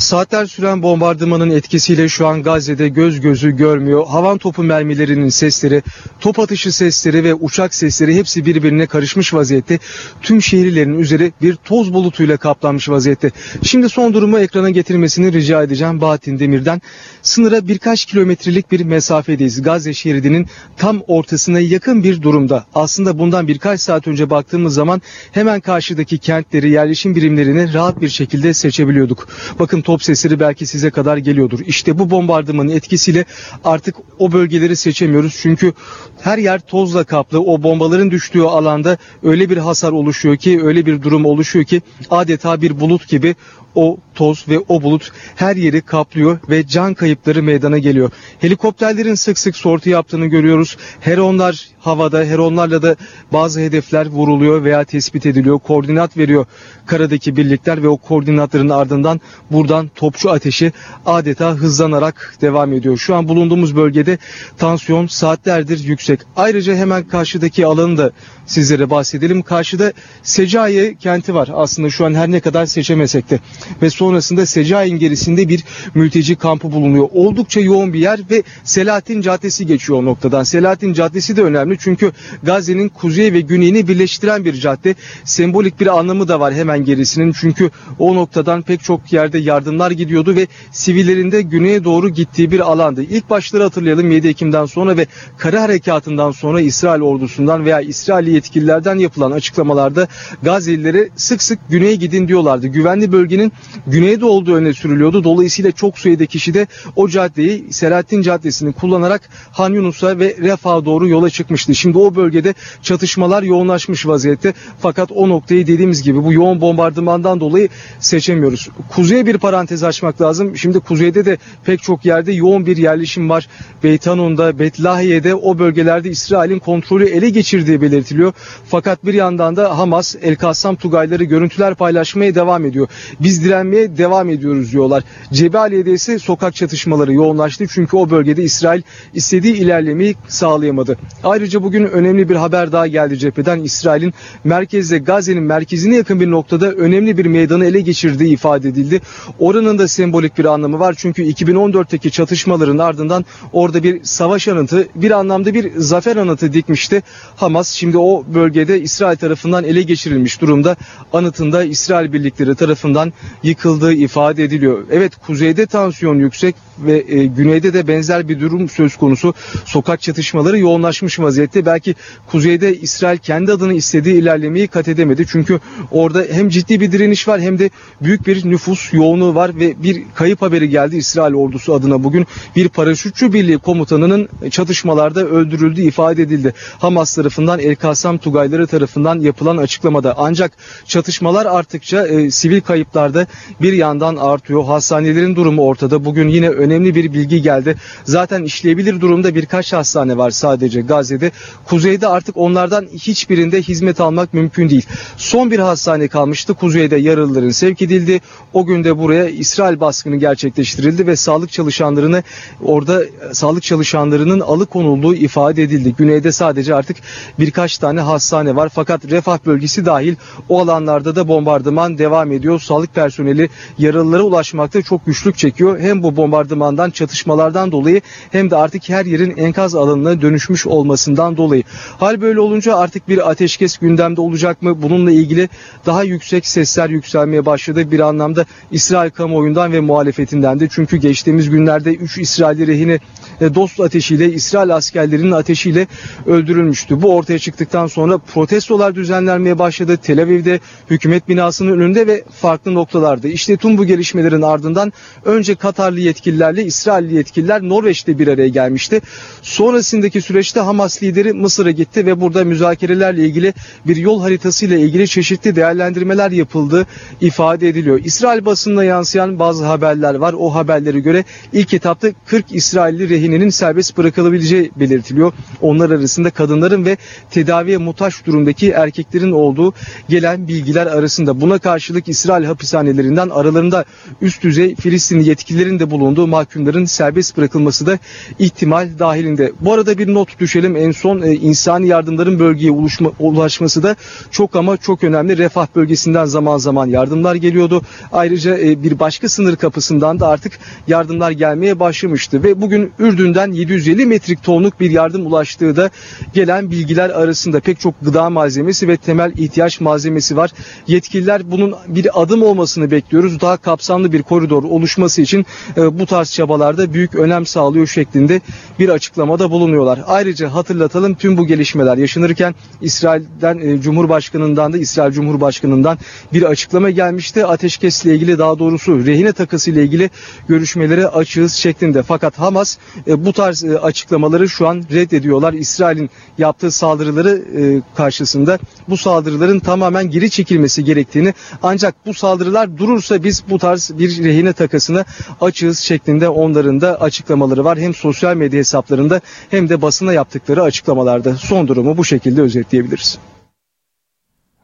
[0.00, 4.06] Saatler süren bombardımanın etkisiyle şu an Gazze'de göz gözü görmüyor.
[4.06, 5.82] Havan topu mermilerinin sesleri,
[6.20, 9.78] top atışı sesleri ve uçak sesleri hepsi birbirine karışmış vaziyette.
[10.22, 13.30] Tüm şehirlerin üzeri bir toz bulutuyla kaplanmış vaziyette.
[13.62, 16.82] Şimdi son durumu ekrana getirmesini rica edeceğim Bahattin Demir'den.
[17.22, 19.62] Sınıra birkaç kilometrelik bir mesafedeyiz.
[19.62, 22.66] Gazze şeridinin tam ortasına yakın bir durumda.
[22.74, 28.54] Aslında bundan birkaç saat önce baktığımız zaman hemen karşıdaki kentleri, yerleşim birimlerini rahat bir şekilde
[28.54, 29.28] seçebiliyorduk.
[29.58, 31.60] Bakın top sesleri belki size kadar geliyordur.
[31.66, 33.24] İşte bu bombardımanın etkisiyle
[33.64, 35.38] artık o bölgeleri seçemiyoruz.
[35.42, 35.72] Çünkü
[36.20, 37.40] her yer tozla kaplı.
[37.40, 42.62] O bombaların düştüğü alanda öyle bir hasar oluşuyor ki, öyle bir durum oluşuyor ki adeta
[42.62, 43.34] bir bulut gibi
[43.74, 48.10] o toz ve o bulut her yeri kaplıyor ve can kayıpları meydana geliyor.
[48.38, 50.76] Helikopterlerin sık sık sortu yaptığını görüyoruz.
[51.00, 52.96] Heronlar havada, heronlarla da
[53.32, 55.58] bazı hedefler vuruluyor veya tespit ediliyor.
[55.58, 56.46] Koordinat veriyor
[56.86, 60.72] karadaki birlikler ve o koordinatların ardından buradan topçu ateşi
[61.06, 62.98] adeta hızlanarak devam ediyor.
[62.98, 64.18] Şu an bulunduğumuz bölgede
[64.58, 66.20] tansiyon saatlerdir yüksek.
[66.36, 68.10] Ayrıca hemen karşıdaki alanı da
[68.46, 69.42] sizlere bahsedelim.
[69.42, 73.40] Karşıda Secai kenti var aslında şu an her ne kadar seçemesek de.
[73.82, 75.64] Ve sonrasında Secai'nin gerisinde bir
[75.94, 77.08] mülteci kampı bulunuyor.
[77.12, 80.42] Oldukça yoğun bir yer ve Selahattin Caddesi geçiyor o noktadan.
[80.42, 82.12] Selahattin Caddesi de önemli çünkü
[82.42, 84.94] Gazze'nin kuzey ve güneyini birleştiren bir cadde.
[85.24, 89.90] Sembolik bir anlamı da var hemen gerisinin çünkü o noktadan pek çok yerde yardım yardımlar
[89.90, 93.02] gidiyordu ve sivillerin de güneye doğru gittiği bir alandı.
[93.02, 95.06] İlk başları hatırlayalım 7 Ekim'den sonra ve
[95.38, 100.08] kara harekatından sonra İsrail ordusundan veya İsrail yetkililerden yapılan açıklamalarda
[100.42, 102.66] Gazze'lilere sık sık güneye gidin diyorlardı.
[102.66, 103.52] Güvenli bölgenin
[103.86, 105.24] güneyde olduğu öne sürülüyordu.
[105.24, 111.08] Dolayısıyla çok sayıda kişi de o caddeyi Selahattin Caddesi'ni kullanarak Han Yunus'a ve Refah'a doğru
[111.08, 111.74] yola çıkmıştı.
[111.74, 114.54] Şimdi o bölgede çatışmalar yoğunlaşmış vaziyette.
[114.78, 117.68] Fakat o noktayı dediğimiz gibi bu yoğun bombardımandan dolayı
[118.00, 118.68] seçemiyoruz.
[118.88, 120.56] Kuzeye bir parantez açmak lazım.
[120.56, 123.48] Şimdi kuzeyde de pek çok yerde yoğun bir yerleşim var.
[123.82, 128.32] Beytanon'da, Betlahiye'de o bölgelerde İsrail'in kontrolü ele geçirdiği belirtiliyor.
[128.68, 132.88] Fakat bir yandan da Hamas, El Kassam Tugayları görüntüler paylaşmaya devam ediyor.
[133.20, 135.02] Biz direnmeye devam ediyoruz diyorlar.
[135.32, 137.66] Cebaliye'de ise sokak çatışmaları yoğunlaştı.
[137.70, 138.82] Çünkü o bölgede İsrail
[139.14, 140.98] istediği ilerlemeyi sağlayamadı.
[141.24, 143.60] Ayrıca bugün önemli bir haber daha geldi cepheden.
[143.60, 149.00] İsrail'in merkezde Gazze'nin merkezine yakın bir noktada önemli bir meydanı ele geçirdiği ifade edildi.
[149.40, 150.94] Oranın da sembolik bir anlamı var.
[150.98, 157.02] Çünkü 2014'teki çatışmaların ardından orada bir savaş anıtı, bir anlamda bir zafer anıtı dikmişti.
[157.36, 160.76] Hamas şimdi o bölgede İsrail tarafından ele geçirilmiş durumda.
[161.12, 164.84] Anıtında İsrail birlikleri tarafından yıkıldığı ifade ediliyor.
[164.90, 169.34] Evet kuzeyde tansiyon yüksek ve e, güneyde de benzer bir durum söz konusu.
[169.64, 171.66] Sokak çatışmaları yoğunlaşmış vaziyette.
[171.66, 171.94] Belki
[172.26, 175.26] kuzeyde İsrail kendi adını istediği ilerlemeyi kat edemedi.
[175.28, 179.82] Çünkü orada hem ciddi bir direniş var hem de büyük bir nüfus yoğunluğu var ve
[179.82, 182.26] bir kayıp haberi geldi İsrail ordusu adına bugün.
[182.56, 186.54] Bir paraşütçü birliği komutanının çatışmalarda öldürüldüğü ifade edildi.
[186.78, 190.14] Hamas tarafından El Kassam Tugayları tarafından yapılan açıklamada.
[190.18, 190.52] Ancak
[190.86, 193.26] çatışmalar arttıkça e, sivil kayıplarda
[193.60, 194.64] bir yandan artıyor.
[194.64, 196.04] Hastanelerin durumu ortada.
[196.04, 197.76] Bugün yine önemli bir bilgi geldi.
[198.04, 201.30] Zaten işleyebilir durumda birkaç hastane var sadece Gazze'de.
[201.64, 204.86] Kuzeyde artık onlardan hiçbirinde hizmet almak mümkün değil.
[205.16, 206.54] Son bir hastane kalmıştı.
[206.54, 208.20] Kuzeyde yaralıların sevk edildi.
[208.52, 212.22] O gün de buraya İsrail baskını gerçekleştirildi ve sağlık çalışanlarını
[212.64, 213.00] orada
[213.32, 215.94] sağlık çalışanlarının alıkonulduğu ifade edildi.
[215.98, 216.96] Güneyde sadece artık
[217.38, 218.70] birkaç tane hastane var.
[218.74, 220.14] Fakat refah bölgesi dahil
[220.48, 222.60] o alanlarda da bombardıman devam ediyor.
[222.60, 225.80] Sağlık personeli yaralılara ulaşmakta çok güçlük çekiyor.
[225.80, 231.62] Hem bu bombardımandan, çatışmalardan dolayı hem de artık her yerin enkaz alanına dönüşmüş olmasından dolayı.
[231.98, 234.82] Hal böyle olunca artık bir ateşkes gündemde olacak mı?
[234.82, 235.48] Bununla ilgili
[235.86, 237.90] daha yüksek sesler yükselmeye başladı.
[237.90, 240.68] Bir anlamda İsrail kamuoyundan ve muhalefetinden de.
[240.70, 242.98] Çünkü geçtiğimiz günlerde 3 İsrailli rehine
[243.40, 245.86] e, dost ateşiyle, İsrail askerlerinin ateşiyle
[246.26, 247.02] öldürülmüştü.
[247.02, 249.96] Bu ortaya çıktıktan sonra protestolar düzenlenmeye başladı.
[249.96, 253.28] Tel Aviv'de hükümet binasının önünde ve farklı noktalarda.
[253.28, 254.92] İşte tüm bu gelişmelerin ardından
[255.24, 259.00] önce Katarlı yetkililerle İsrailli yetkililer Norveç'te bir araya gelmişti.
[259.42, 263.54] Sonrasındaki süreçte Hamas lideri Mısır'a gitti ve burada müzakerelerle ilgili
[263.86, 266.86] bir yol haritası ile ilgili çeşitli değerlendirmeler yapıldığı
[267.20, 268.00] ifade ediliyor.
[268.04, 268.99] İsrail basınına yansıyan
[269.38, 270.34] bazı haberler var.
[270.38, 275.32] O haberlere göre ilk etapta 40 İsrailli rehinenin serbest bırakılabileceği belirtiliyor.
[275.60, 276.96] Onlar arasında kadınların ve
[277.30, 279.72] tedaviye muhtaç durumdaki erkeklerin olduğu
[280.08, 281.40] gelen bilgiler arasında.
[281.40, 283.84] Buna karşılık İsrail hapishanelerinden aralarında
[284.20, 287.98] üst düzey Filistinli yetkililerin de bulunduğu mahkumların serbest bırakılması da
[288.38, 289.52] ihtimal dahilinde.
[289.60, 290.76] Bu arada bir not düşelim.
[290.76, 293.96] En son e, insani yardımların bölgeye ulaşma, ulaşması da
[294.30, 295.38] çok ama çok önemli.
[295.38, 297.82] Refah bölgesinden zaman zaman yardımlar geliyordu.
[298.12, 300.52] Ayrıca e, bir başka sınır kapısından da artık
[300.88, 305.90] yardımlar gelmeye başlamıştı ve bugün Ürdün'den 750 metrik tonluk bir yardım ulaştığı da
[306.34, 310.50] gelen bilgiler arasında pek çok gıda malzemesi ve temel ihtiyaç malzemesi var.
[310.86, 313.40] Yetkililer bunun bir adım olmasını bekliyoruz.
[313.40, 318.40] Daha kapsamlı bir koridor oluşması için e, bu tarz çabalarda büyük önem sağlıyor şeklinde
[318.78, 320.00] bir açıklamada bulunuyorlar.
[320.06, 325.98] Ayrıca hatırlatalım tüm bu gelişmeler yaşanırken İsrail'den e, Cumhurbaşkanı'ndan da İsrail Cumhurbaşkanı'ndan
[326.32, 327.46] bir açıklama gelmişti.
[327.46, 330.10] Ateşkesle ilgili daha doğrusu rehine takası ile ilgili
[330.48, 332.02] görüşmelere açığız şeklinde.
[332.02, 335.52] Fakat Hamas e, bu tarz e, açıklamaları şu an reddediyorlar.
[335.52, 343.24] İsrail'in yaptığı saldırıları e, karşısında bu saldırıların tamamen geri çekilmesi gerektiğini ancak bu saldırılar durursa
[343.24, 345.04] biz bu tarz bir rehine takasına
[345.40, 347.78] açığız şeklinde onların da açıklamaları var.
[347.78, 353.18] Hem sosyal medya hesaplarında hem de basına yaptıkları açıklamalarda son durumu bu şekilde özetleyebiliriz.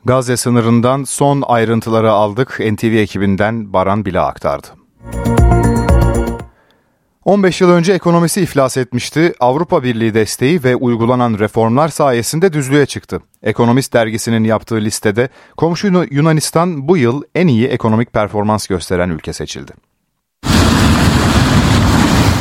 [0.07, 2.61] Gazze sınırından son ayrıntıları aldık.
[2.61, 4.67] NTV ekibinden Baran Bila aktardı.
[7.25, 9.33] 15 yıl önce ekonomisi iflas etmişti.
[9.41, 13.21] Avrupa Birliği desteği ve uygulanan reformlar sayesinde düzlüğe çıktı.
[13.43, 19.73] Ekonomist dergisinin yaptığı listede komşu Yunanistan bu yıl en iyi ekonomik performans gösteren ülke seçildi.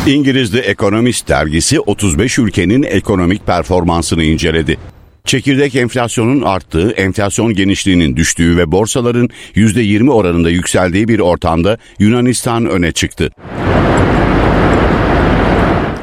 [0.08, 4.78] İngiliz'de Economist dergisi 35 ülkenin ekonomik performansını inceledi.
[5.26, 12.92] Çekirdek enflasyonun arttığı, enflasyon genişliğinin düştüğü ve borsaların %20 oranında yükseldiği bir ortamda Yunanistan öne
[12.92, 13.30] çıktı.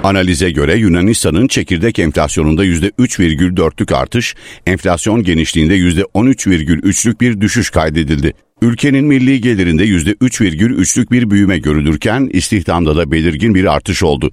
[0.03, 4.35] Analize göre Yunanistan'ın çekirdek enflasyonunda %3,4'lük artış,
[4.67, 8.33] enflasyon genişliğinde %13,3'lük bir düşüş kaydedildi.
[8.63, 14.31] Ülkenin milli gelirinde %3,3'lük bir büyüme görülürken istihdamda da belirgin bir artış oldu.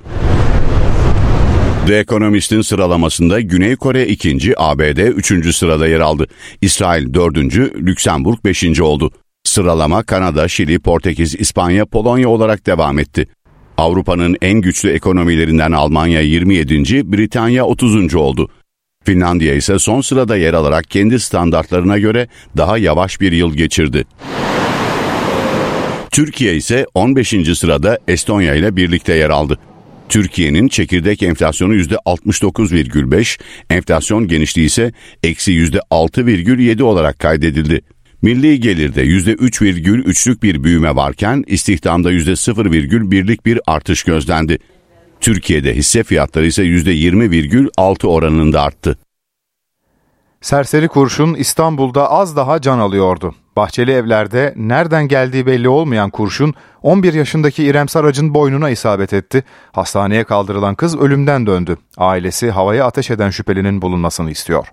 [1.87, 4.53] The Economist'in sıralamasında Güney Kore 2.
[4.57, 5.55] ABD 3.
[5.55, 6.27] sırada yer aldı.
[6.61, 7.37] İsrail 4.
[7.75, 8.81] Lüksemburg 5.
[8.81, 9.11] oldu.
[9.43, 13.27] Sıralama Kanada, Şili, Portekiz, İspanya, Polonya olarak devam etti.
[13.77, 17.11] Avrupa'nın en güçlü ekonomilerinden Almanya 27.
[17.11, 18.15] Britanya 30.
[18.15, 18.49] oldu.
[19.03, 24.05] Finlandiya ise son sırada yer alarak kendi standartlarına göre daha yavaş bir yıl geçirdi.
[26.11, 27.57] Türkiye ise 15.
[27.57, 29.59] sırada Estonya ile birlikte yer aldı.
[30.09, 34.93] Türkiye'nin çekirdek enflasyonu %69,5, enflasyon genişliği ise
[35.23, 37.81] eksi %6,7 olarak kaydedildi.
[38.21, 44.59] Milli gelirde %3,3'lük bir büyüme varken istihdamda %0,1'lik bir artış gözlendi.
[45.21, 48.97] Türkiye'de hisse fiyatları ise %20,6 oranında arttı.
[50.41, 53.35] Serseri kurşun İstanbul'da az daha can alıyordu.
[53.59, 59.43] Bahçeli evlerde nereden geldiği belli olmayan kurşun 11 yaşındaki İrem Sarac'ın boynuna isabet etti.
[59.71, 61.77] Hastaneye kaldırılan kız ölümden döndü.
[61.97, 64.67] Ailesi havaya ateş eden şüphelinin bulunmasını istiyor.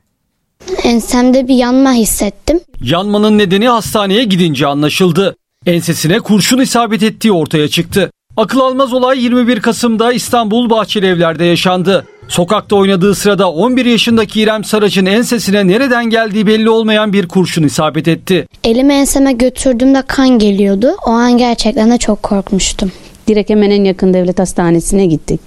[0.85, 2.61] Ensemde bir yanma hissettim.
[2.81, 5.37] Yanmanın nedeni hastaneye gidince anlaşıldı.
[5.67, 8.11] Ensesine kurşun isabet ettiği ortaya çıktı.
[8.37, 12.07] Akıl almaz olay 21 Kasım'da İstanbul Bahçelievler'de yaşandı.
[12.29, 18.09] Sokakta oynadığı sırada 11 yaşındaki İrem Saraç'ın ensesine nereden geldiği belli olmayan bir kurşun isabet
[18.09, 18.47] etti.
[18.65, 20.91] Elimi enseme götürdüğümde kan geliyordu.
[21.07, 22.93] O an gerçekten de çok korkmuştum.
[23.27, 25.41] Direkt hemen en yakın devlet hastanesine gittik.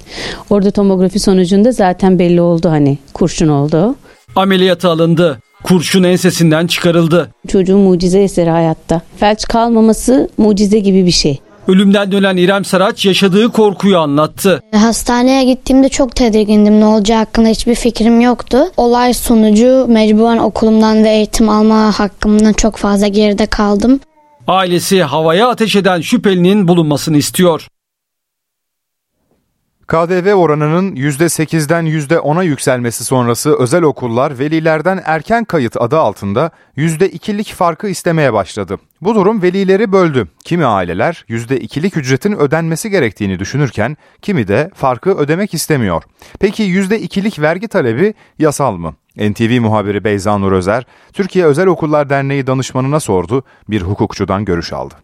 [0.50, 3.96] Orada tomografi sonucunda zaten belli oldu hani kurşun oldu.
[4.36, 5.40] Ameliyata alındı.
[5.64, 7.32] Kurşun ensesinden çıkarıldı.
[7.48, 9.02] Çocuğun mucize eseri hayatta.
[9.18, 11.40] Felç kalmaması mucize gibi bir şey.
[11.68, 14.62] Ölümden dönen İrem Saraç yaşadığı korkuyu anlattı.
[14.76, 16.80] Hastaneye gittiğimde çok tedirgindim.
[16.80, 18.58] Ne olacağı hakkında hiçbir fikrim yoktu.
[18.78, 24.00] Olay sonucu mecburen okulumdan ve eğitim alma hakkımdan çok fazla geride kaldım.
[24.48, 27.68] Ailesi havaya ateş eden şüphelinin bulunmasını istiyor.
[29.90, 37.88] KDV oranının %8'den %10'a yükselmesi sonrası özel okullar velilerden erken kayıt adı altında %2'lik farkı
[37.88, 38.78] istemeye başladı.
[39.02, 40.28] Bu durum velileri böldü.
[40.44, 46.04] Kimi aileler %2'lik ücretin ödenmesi gerektiğini düşünürken kimi de farkı ödemek istemiyor.
[46.40, 48.96] Peki %2'lik vergi talebi yasal mı?
[49.18, 54.96] NTV muhabiri Beyza Nur Özer, Türkiye Özel Okullar Derneği danışmanına sordu, bir hukukçudan görüş aldı.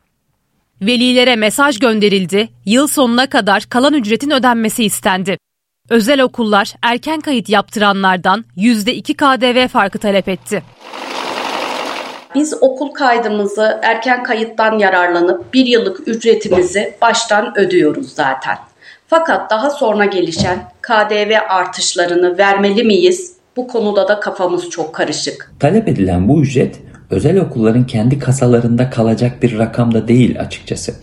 [0.81, 5.37] Velilere mesaj gönderildi, yıl sonuna kadar kalan ücretin ödenmesi istendi.
[5.89, 10.63] Özel okullar erken kayıt yaptıranlardan %2 KDV farkı talep etti.
[12.35, 18.57] Biz okul kaydımızı erken kayıttan yararlanıp bir yıllık ücretimizi baştan ödüyoruz zaten.
[19.07, 23.35] Fakat daha sonra gelişen KDV artışlarını vermeli miyiz?
[23.57, 25.51] Bu konuda da kafamız çok karışık.
[25.59, 26.75] Talep edilen bu ücret
[27.09, 30.93] özel okulların kendi kasalarında kalacak bir rakam da değil açıkçası.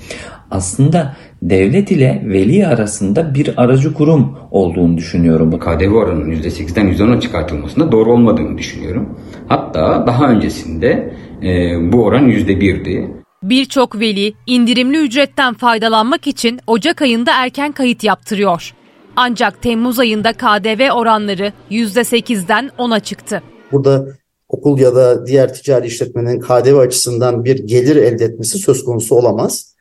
[0.51, 5.59] Aslında devlet ile veli arasında bir aracı kurum olduğunu düşünüyorum.
[5.59, 9.19] KDV oranının %8'den %10'a çıkartılmasında doğru olmadığını düşünüyorum.
[9.49, 13.11] Hatta daha öncesinde e, bu oran %1'di.
[13.43, 18.75] Birçok veli indirimli ücretten faydalanmak için Ocak ayında erken kayıt yaptırıyor.
[19.17, 23.43] Ancak Temmuz ayında KDV oranları %8'den 10'a çıktı.
[23.73, 24.07] Burada
[24.53, 29.73] okul ya da diğer ticari işletmenin KDV açısından bir gelir elde etmesi söz konusu olamaz.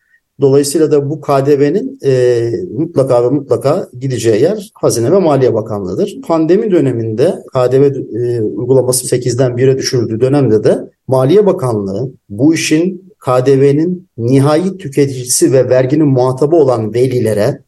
[0.41, 6.17] Dolayısıyla da bu KDV'nin e, mutlaka ve mutlaka gideceği yer Hazine ve Maliye Bakanlığı'dır.
[6.27, 7.83] Pandemi döneminde KDV
[8.15, 15.69] e, uygulaması 8'den 1'e düşürüldüğü dönemde de Maliye Bakanlığı bu işin KDV'nin nihai tüketicisi ve
[15.69, 17.61] verginin muhatabı olan velilere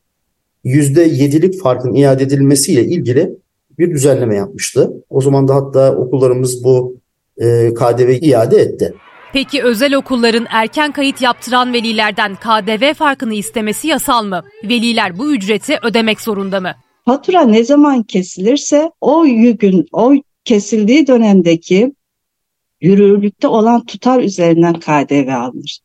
[0.66, 3.38] %7'lik farkın iade edilmesiyle ilgili
[3.80, 4.92] bir düzenleme yapmıştı.
[5.10, 6.96] O zaman da hatta okullarımız bu
[7.38, 8.94] e, KDV iade etti.
[9.34, 14.44] Peki özel okulların erken kayıt yaptıran velilerden KDV farkını istemesi yasal mı?
[14.64, 16.72] Veliler bu ücreti ödemek zorunda mı?
[17.06, 19.26] Fatura ne zaman kesilirse o
[19.60, 20.14] gün o
[20.46, 21.94] kesildiği dönemdeki
[22.82, 25.80] yürürlükte olan tutar üzerinden KDV alınır.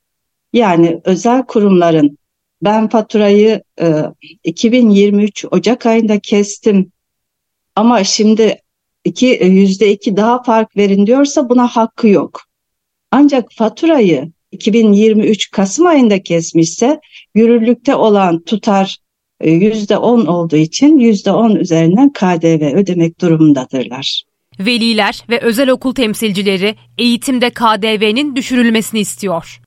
[0.53, 2.19] Yani özel kurumların
[2.63, 4.03] ben faturayı e,
[4.45, 6.93] 2023 Ocak ayında kestim
[7.79, 8.59] ama şimdi
[9.05, 12.43] iki, yüzde iki daha fark verin diyorsa buna hakkı yok.
[13.11, 17.01] Ancak faturayı 2023 Kasım ayında kesmişse
[17.35, 18.97] yürürlükte olan tutar
[19.45, 24.23] yüzde on olduğu için yüzde on üzerinden KDV ödemek durumundadırlar.
[24.61, 29.61] Veliler ve özel okul temsilcileri eğitimde KDV'nin düşürülmesini istiyor.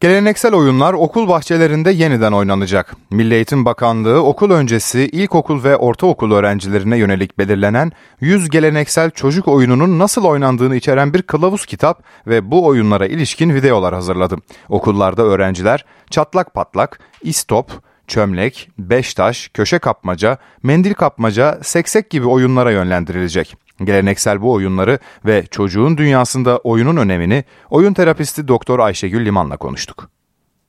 [0.00, 2.96] Geleneksel oyunlar okul bahçelerinde yeniden oynanacak.
[3.10, 9.98] Milli Eğitim Bakanlığı okul öncesi ilkokul ve ortaokul öğrencilerine yönelik belirlenen 100 geleneksel çocuk oyununun
[9.98, 14.36] nasıl oynandığını içeren bir kılavuz kitap ve bu oyunlara ilişkin videolar hazırladı.
[14.68, 17.70] Okullarda öğrenciler çatlak patlak, istop,
[18.08, 23.56] çömlek, beş taş, köşe kapmaca, mendil kapmaca, seksek gibi oyunlara yönlendirilecek.
[23.84, 30.10] Geleneksel bu oyunları ve çocuğun dünyasında oyunun önemini oyun terapisti Doktor Ayşegül Liman'la konuştuk.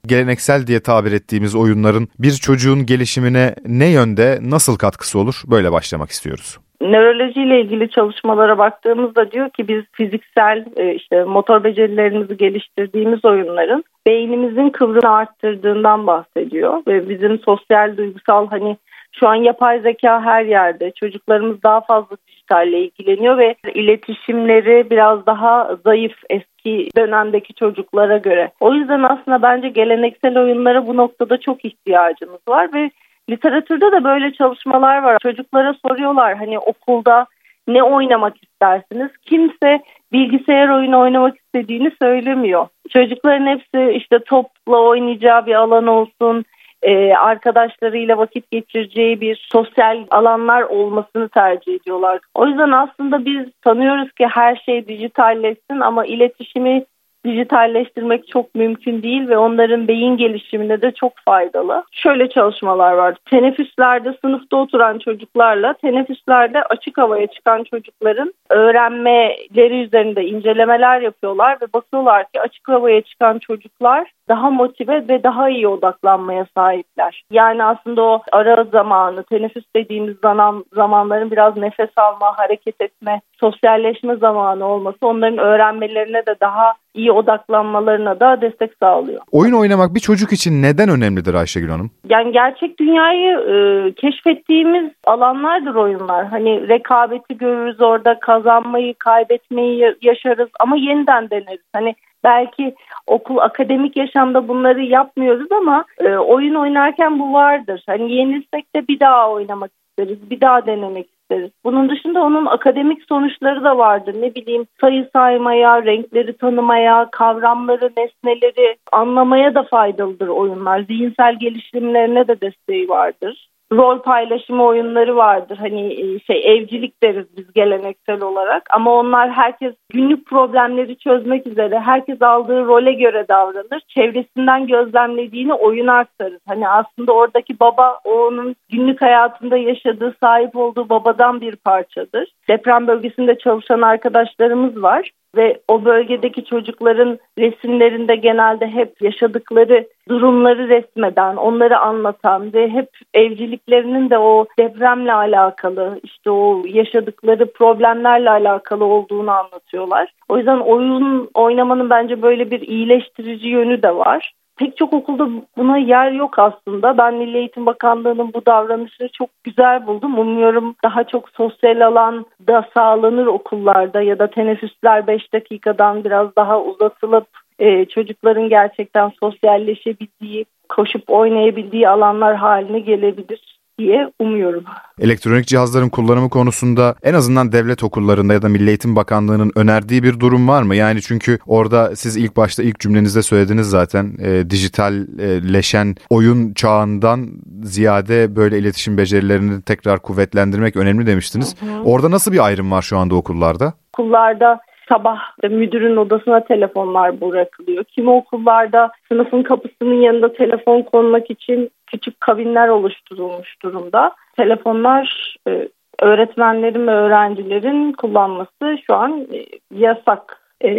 [0.05, 5.41] Geleneksel diye tabir ettiğimiz oyunların bir çocuğun gelişimine ne yönde nasıl katkısı olur?
[5.47, 12.37] Böyle başlamak istiyoruz nörolojiyle ilgili çalışmalara baktığımızda diyor ki biz fiziksel e, işte motor becerilerimizi
[12.37, 18.77] geliştirdiğimiz oyunların beynimizin kıvrını arttırdığından bahsediyor ve bizim sosyal duygusal hani
[19.11, 25.75] şu an yapay zeka her yerde çocuklarımız daha fazla dijitalle ilgileniyor ve iletişimleri biraz daha
[25.83, 28.51] zayıf eski dönemdeki çocuklara göre.
[28.59, 32.91] O yüzden aslında bence geleneksel oyunlara bu noktada çok ihtiyacımız var ve
[33.29, 35.17] Literatürde de böyle çalışmalar var.
[35.21, 37.25] Çocuklara soruyorlar hani okulda
[37.67, 39.09] ne oynamak istersiniz?
[39.25, 39.79] Kimse
[40.13, 42.67] bilgisayar oyunu oynamak istediğini söylemiyor.
[42.89, 46.45] Çocukların hepsi işte topla oynayacağı bir alan olsun,
[46.81, 52.19] e, arkadaşlarıyla vakit geçireceği bir sosyal alanlar olmasını tercih ediyorlar.
[52.35, 56.85] O yüzden aslında biz sanıyoruz ki her şey dijitalleşsin ama iletişimi
[57.25, 61.83] dijitalleştirmek çok mümkün değil ve onların beyin gelişimine de çok faydalı.
[61.91, 63.15] Şöyle çalışmalar var.
[63.29, 72.31] Teneffüslerde sınıfta oturan çocuklarla teneffüslerde açık havaya çıkan çocukların öğrenmeleri üzerinde incelemeler yapıyorlar ve bakıyorlar
[72.31, 77.23] ki açık havaya çıkan çocuklar daha motive ve daha iyi odaklanmaya sahipler.
[77.31, 84.15] Yani aslında o ara zamanı, teneffüs dediğimiz zaman zamanların biraz nefes alma, hareket etme, sosyalleşme
[84.15, 89.21] zamanı olması onların öğrenmelerine de daha iyi odaklanmalarına da destek sağlıyor.
[89.31, 91.91] Oyun oynamak bir çocuk için neden önemlidir Ayşegül Hanım?
[92.09, 93.55] Yani gerçek dünyayı e,
[93.93, 96.25] keşfettiğimiz alanlardır oyunlar.
[96.27, 101.65] Hani rekabeti görürüz orada, kazanmayı, kaybetmeyi yaşarız ama yeniden deneriz.
[101.73, 102.75] Hani belki
[103.07, 107.83] okul akademik yaşamda bunları yapmıyoruz ama e, oyun oynarken bu vardır.
[107.87, 111.51] Hani yenilsek de bir daha oynamak isteriz, bir daha denemek isteriz.
[111.63, 114.15] Bunun dışında onun akademik sonuçları da vardır.
[114.21, 120.79] Ne bileyim sayı saymaya, renkleri tanımaya, kavramları, nesneleri anlamaya da faydalıdır oyunlar.
[120.79, 125.57] Zihinsel gelişimlerine de desteği vardır rol paylaşımı oyunları vardır.
[125.57, 131.79] Hani e, şey evcilik deriz biz geleneksel olarak ama onlar herkes günlük problemleri çözmek üzere
[131.79, 133.81] herkes aldığı role göre davranır.
[133.87, 136.39] Çevresinden gözlemlediğini oyuna aktarır.
[136.47, 142.31] Hani aslında oradaki baba onun günlük hayatında yaşadığı sahip olduğu babadan bir parçadır.
[142.49, 151.35] Deprem bölgesinde çalışan arkadaşlarımız var ve o bölgedeki çocukların resimlerinde genelde hep yaşadıkları durumları resmeden,
[151.35, 159.31] onları anlatan ve hep evciliklerinin de o depremle alakalı, işte o yaşadıkları problemlerle alakalı olduğunu
[159.31, 160.13] anlatıyorlar.
[160.29, 165.77] O yüzden oyun oynamanın bence böyle bir iyileştirici yönü de var pek çok okulda buna
[165.77, 166.97] yer yok aslında.
[166.97, 170.19] Ben Milli Eğitim Bakanlığı'nın bu davranışını çok güzel buldum.
[170.19, 176.61] Umuyorum daha çok sosyal alan da sağlanır okullarda ya da teneffüsler 5 dakikadan biraz daha
[176.61, 177.27] uzatılıp
[177.59, 184.63] e, çocukların gerçekten sosyalleşebildiği, koşup oynayabildiği alanlar haline gelebilir diye umuyorum.
[184.99, 190.19] Elektronik cihazların kullanımı konusunda en azından devlet okullarında ya da Milli Eğitim Bakanlığı'nın önerdiği bir
[190.19, 190.75] durum var mı?
[190.75, 197.27] Yani çünkü orada siz ilk başta ilk cümlenizde söylediniz zaten e, dijitalleşen oyun çağından
[197.63, 201.55] ziyade böyle iletişim becerilerini tekrar kuvvetlendirmek önemli demiştiniz.
[201.59, 201.83] Hı hı.
[201.83, 203.73] Orada nasıl bir ayrım var şu anda okullarda?
[203.93, 204.59] Okullarda
[204.89, 207.83] sabah müdürün odasına telefonlar bırakılıyor.
[207.83, 214.11] Kimi okullarda sınıfın kapısının yanında telefon konmak için küçük kabinler oluşturulmuş durumda.
[214.35, 215.67] Telefonlar e,
[215.99, 220.41] öğretmenlerin ve öğrencilerin kullanması şu an e, yasak.
[220.63, 220.69] E,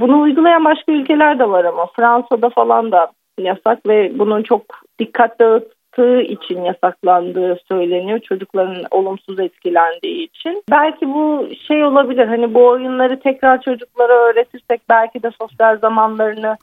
[0.00, 4.62] bunu uygulayan başka ülkeler de var ama Fransa'da falan da yasak ve bunun çok
[4.98, 8.18] dikkat dağıt yaptığı için yasaklandığı söyleniyor.
[8.18, 10.62] Çocukların olumsuz etkilendiği için.
[10.70, 16.56] Belki bu şey olabilir hani bu oyunları tekrar çocuklara öğretirsek belki de sosyal zamanlarını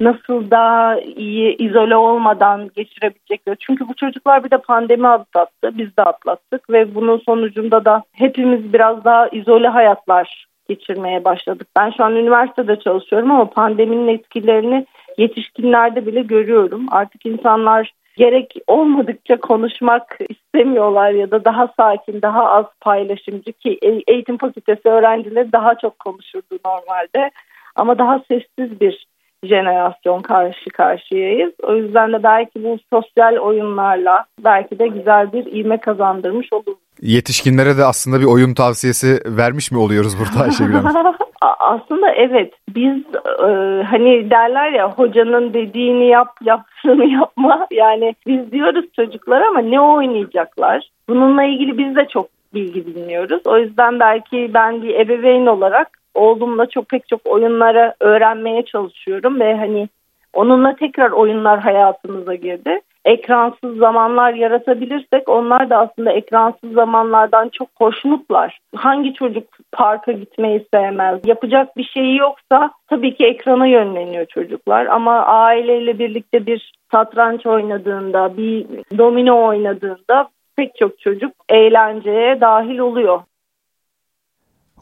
[0.00, 3.56] nasıl daha iyi izole olmadan geçirebilecekler.
[3.60, 8.72] Çünkü bu çocuklar bir de pandemi atlattı, biz de atlattık ve bunun sonucunda da hepimiz
[8.72, 11.66] biraz daha izole hayatlar geçirmeye başladık.
[11.76, 14.86] Ben şu an üniversitede çalışıyorum ama pandeminin etkilerini
[15.18, 16.86] yetişkinlerde bile görüyorum.
[16.90, 24.12] Artık insanlar gerek olmadıkça konuşmak istemiyorlar ya da daha sakin, daha az paylaşımcı ki e,
[24.12, 27.30] eğitim fakültesi öğrencileri daha çok konuşurdu normalde.
[27.76, 29.06] Ama daha sessiz bir
[29.44, 31.52] jenerasyon karşı karşıyayız.
[31.62, 36.78] O yüzden de belki bu sosyal oyunlarla belki de güzel bir ivme kazandırmış oluruz.
[37.02, 41.14] Yetişkinlere de aslında bir oyun tavsiyesi vermiş mi oluyoruz burada Ayşegül Hanım?
[41.58, 42.96] aslında evet biz
[43.42, 49.80] e, hani derler ya hocanın dediğini yap yaptığını yapma yani biz diyoruz çocuklar ama ne
[49.80, 55.99] oynayacaklar bununla ilgili biz de çok bilgi bilmiyoruz o yüzden belki ben bir ebeveyn olarak
[56.20, 59.88] oğlumla çok pek çok oyunlara öğrenmeye çalışıyorum ve hani
[60.34, 62.80] onunla tekrar oyunlar hayatımıza girdi.
[63.04, 68.58] Ekransız zamanlar yaratabilirsek onlar da aslında ekransız zamanlardan çok hoşnutlar.
[68.76, 71.20] Hangi çocuk parka gitmeyi sevmez?
[71.24, 78.36] Yapacak bir şeyi yoksa tabii ki ekrana yönleniyor çocuklar ama aileyle birlikte bir satranç oynadığında,
[78.36, 78.66] bir
[78.98, 83.20] domino oynadığında pek çok çocuk eğlenceye dahil oluyor.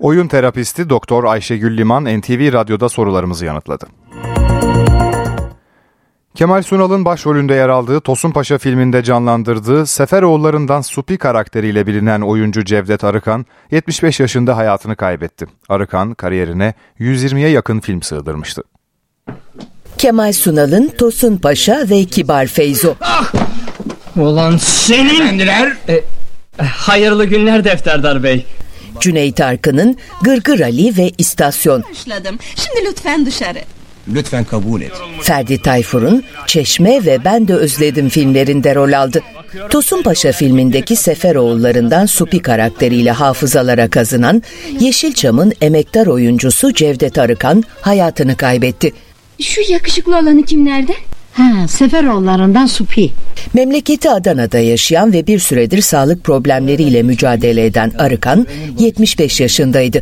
[0.01, 3.87] Oyun terapisti Doktor Ayşegül Liman NTV Radyo'da sorularımızı yanıtladı.
[6.35, 13.05] Kemal Sunal'ın başrolünde yer aldığı Tosun Paşa filminde canlandırdığı Seferoğullarından Supi karakteriyle bilinen oyuncu Cevdet
[13.05, 15.47] Arıkan 75 yaşında hayatını kaybetti.
[15.69, 18.63] Arıkan kariyerine 120'ye yakın film sığdırmıştı.
[19.99, 22.95] Kemal Sunal'ın Tosun Paşa ve Kibar Feyzo.
[23.01, 23.33] Ah!
[24.17, 25.21] Ulan senin...
[25.21, 25.77] Efendiler...
[25.89, 26.05] E,
[26.63, 28.47] hayırlı günler Defterdar Bey.
[29.01, 31.85] Cüneyt Arkın'ın Gırgır Ali ve İstasyon.
[31.91, 32.39] Başladım.
[32.57, 33.59] Şimdi lütfen dışarı.
[34.15, 34.93] Lütfen kabul et.
[35.23, 39.23] Ferdi Tayfur'un Çeşme ve Ben de Özledim filmlerinde rol aldı.
[39.71, 44.43] Tosun Paşa filmindeki Seferoğullarından Supi karakteriyle hafızalara kazınan
[44.81, 48.93] Yeşilçam'ın emektar oyuncusu Cevdet Arıkan hayatını kaybetti.
[49.43, 50.93] Şu yakışıklı olanı kimlerde?
[51.39, 53.11] Ha, Seferoğullarından Supi.
[53.55, 58.47] Memleketi Adana'da yaşayan ve bir süredir sağlık problemleriyle mücadele eden Arıkan
[58.79, 60.01] 75 yaşındaydı.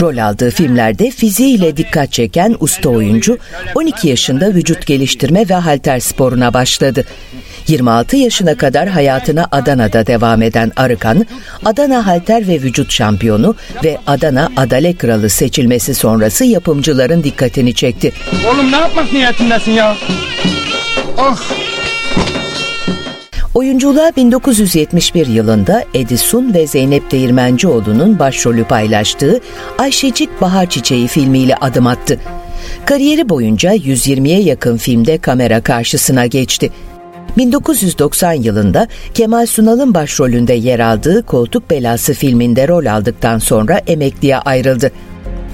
[0.00, 3.38] Rol aldığı filmlerde fiziğiyle dikkat çeken usta oyuncu
[3.74, 7.04] 12 yaşında vücut geliştirme ve halter sporuna başladı.
[7.68, 11.26] 26 yaşına kadar hayatına Adana'da devam eden Arıkan,
[11.64, 13.54] Adana Halter ve Vücut Şampiyonu
[13.84, 18.12] ve Adana Adale Kralı seçilmesi sonrası yapımcıların dikkatini çekti.
[18.52, 19.96] Oğlum ne yapmak niyetindesin ya?
[21.18, 21.38] Ah!
[23.54, 29.40] Oyunculuğa 1971 yılında Edison ve Zeynep Değirmencioğlu'nun başrolü paylaştığı
[29.78, 32.20] Ayşecik Bahar Çiçeği filmiyle adım attı.
[32.84, 36.70] Kariyeri boyunca 120'ye yakın filmde kamera karşısına geçti.
[37.36, 44.92] 1990 yılında Kemal Sunal'ın başrolünde yer aldığı Koltuk Belası filminde rol aldıktan sonra emekliye ayrıldı.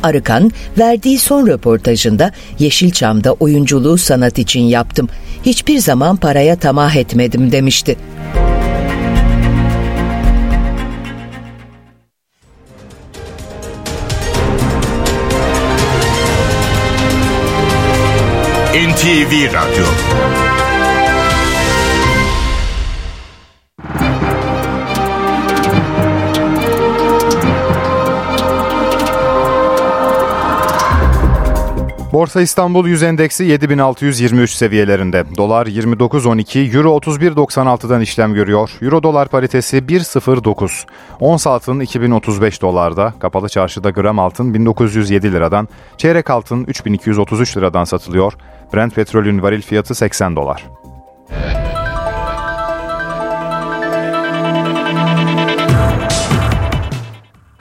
[0.03, 5.09] Arıkan verdiği son röportajında Yeşilçam'da oyunculuğu sanat için yaptım.
[5.47, 7.97] Hiçbir zaman paraya tamah etmedim demişti.
[18.75, 19.87] NTV Radyo
[32.13, 35.25] Borsa İstanbul Yüz Endeksi 7623 seviyelerinde.
[35.37, 38.71] Dolar 29.12, Euro 31.96'dan işlem görüyor.
[38.83, 40.87] Euro dolar paritesi 1.09.
[41.21, 43.15] Ons altın 2035 dolarda.
[43.19, 45.69] Kapalı çarşıda gram altın 1907 liradan.
[45.97, 48.33] Çeyrek altın 3233 liradan satılıyor.
[48.75, 50.65] Brent petrolün varil fiyatı 80 dolar.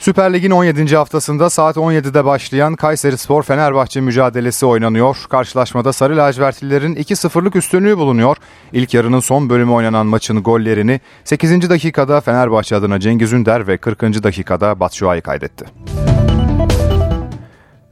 [0.08, 0.96] Süper Lig'in 17.
[0.96, 5.18] haftasında saat 17'de başlayan Kayseri Spor Fenerbahçe mücadelesi oynanıyor.
[5.30, 8.38] Karşılaşmada Sarı Lacivertlilerin 2-0'lık üstünlüğü bulunuyor.
[8.74, 11.70] İlk yarının son bölümü oynanan maçın gollerini 8.
[11.70, 14.02] dakikada Fenerbahçe adına Cengiz Ünder ve 40.
[14.02, 15.66] dakikada Batshuayi kaydetti.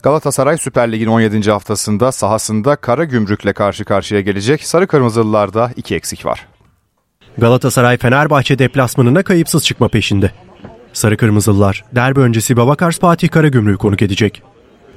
[0.02, 1.50] Galatasaray Süper Lig'in 17.
[1.50, 4.64] haftasında sahasında Kara Gümrük'le karşı karşıya gelecek.
[4.64, 6.46] Sarı Kırmızılılarda iki eksik var.
[7.38, 10.32] Galatasaray Fenerbahçe deplasmanına kayıpsız çıkma peşinde.
[10.96, 14.42] Sarı Kırmızılılar derbi öncesi Babakars Fatih Karagümrük'ü konuk edecek.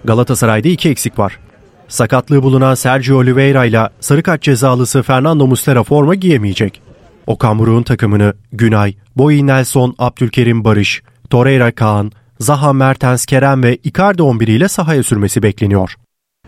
[0.05, 1.39] Galatasaray'da iki eksik var.
[1.87, 6.81] Sakatlığı bulunan Sergio Oliveira ile sarı kart cezalısı Fernando Muslera forma giyemeyecek.
[7.27, 14.21] Okan Buruk'un takımını Günay, Boyi Nelson, Abdülkerim Barış, Torreira Kaan, Zaha Mertens Kerem ve Icardi
[14.21, 15.95] 11 ile sahaya sürmesi bekleniyor.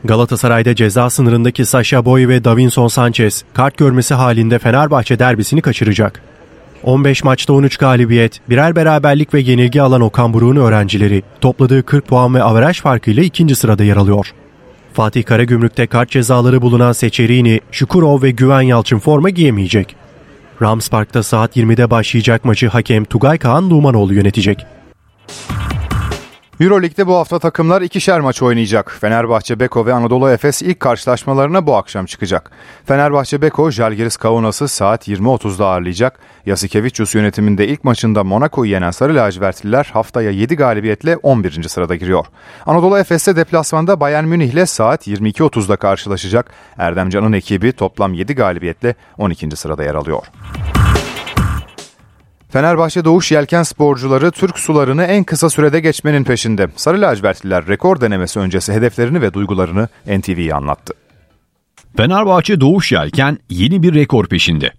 [0.04, 6.31] Galatasaray'da ceza sınırındaki Sasha Boy ve Davinson Sanchez kart görmesi halinde Fenerbahçe derbisini kaçıracak.
[6.84, 12.36] 15 maçta 13 galibiyet, birer beraberlik ve yenilgi alan Okan Buruk'un öğrencileri topladığı 40 puan
[12.36, 14.34] ve averaj farkıyla ikinci sırada yer alıyor.
[14.94, 19.96] Fatih Karagümrük'te kart cezaları bulunan Seçerini, Şukurov ve Güven Yalçın forma giyemeyecek.
[20.62, 24.66] Rams Park'ta saat 20'de başlayacak maçı hakem Tugay Kaan Numanoğlu yönetecek.
[26.62, 28.98] Euroleague'de bu hafta takımlar ikişer maç oynayacak.
[29.02, 32.52] Fenerbahçe, Beko ve Anadolu Efes ilk karşılaşmalarına bu akşam çıkacak.
[32.86, 36.20] Fenerbahçe, Beko, Jalgiris Kaunas'ı saat 20.30'da ağırlayacak.
[36.46, 41.64] Yasikevicius yönetiminde ilk maçında Monaco'yu yenen Sarı Lacivertliler haftaya 7 galibiyetle 11.
[41.64, 42.26] sırada giriyor.
[42.66, 46.52] Anadolu Efes'te deplasmanda Bayern Münih ile saat 22.30'da karşılaşacak.
[46.78, 49.56] Erdemcan'ın ekibi toplam 7 galibiyetle 12.
[49.56, 50.24] sırada yer alıyor.
[52.52, 56.68] Fenerbahçe Doğuş Yelken sporcuları Türk sularını en kısa sürede geçmenin peşinde.
[56.76, 60.94] Sarı lacivertliler rekor denemesi öncesi hedeflerini ve duygularını NTV'ye anlattı.
[61.98, 64.72] Fenerbahçe Doğuş Yelken yeni bir rekor peşinde.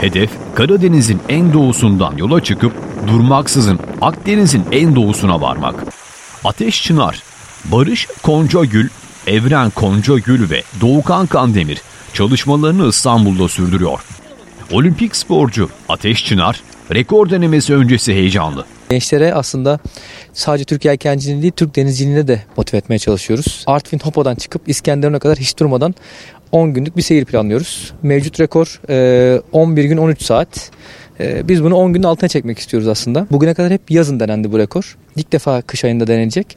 [0.00, 2.72] Hedef Karadeniz'in en doğusundan yola çıkıp
[3.06, 5.74] durmaksızın Akdeniz'in en doğusuna varmak.
[6.44, 7.22] Ateş Çınar,
[7.64, 8.88] Barış Koncagül,
[9.26, 14.00] Evren Koncagül ve Doğukan Kandemir çalışmalarını İstanbul'da sürdürüyor.
[14.70, 16.62] Olimpik sporcu Ateş Çınar
[16.94, 18.64] rekor denemesi öncesi heyecanlı.
[18.90, 19.78] Gençlere aslında
[20.32, 23.64] sadece Türk yelkenciliğini değil Türk denizciliğini de motive etmeye çalışıyoruz.
[23.66, 25.94] Artvin Hopo'dan çıkıp İskenderun'a kadar hiç durmadan
[26.52, 27.92] 10 günlük bir seyir planlıyoruz.
[28.02, 28.80] Mevcut rekor
[29.52, 30.70] 11 gün 13 saat.
[31.20, 33.26] Biz bunu 10 günün altına çekmek istiyoruz aslında.
[33.30, 34.96] Bugüne kadar hep yazın denendi bu rekor.
[35.16, 36.56] İlk defa kış ayında denenecek.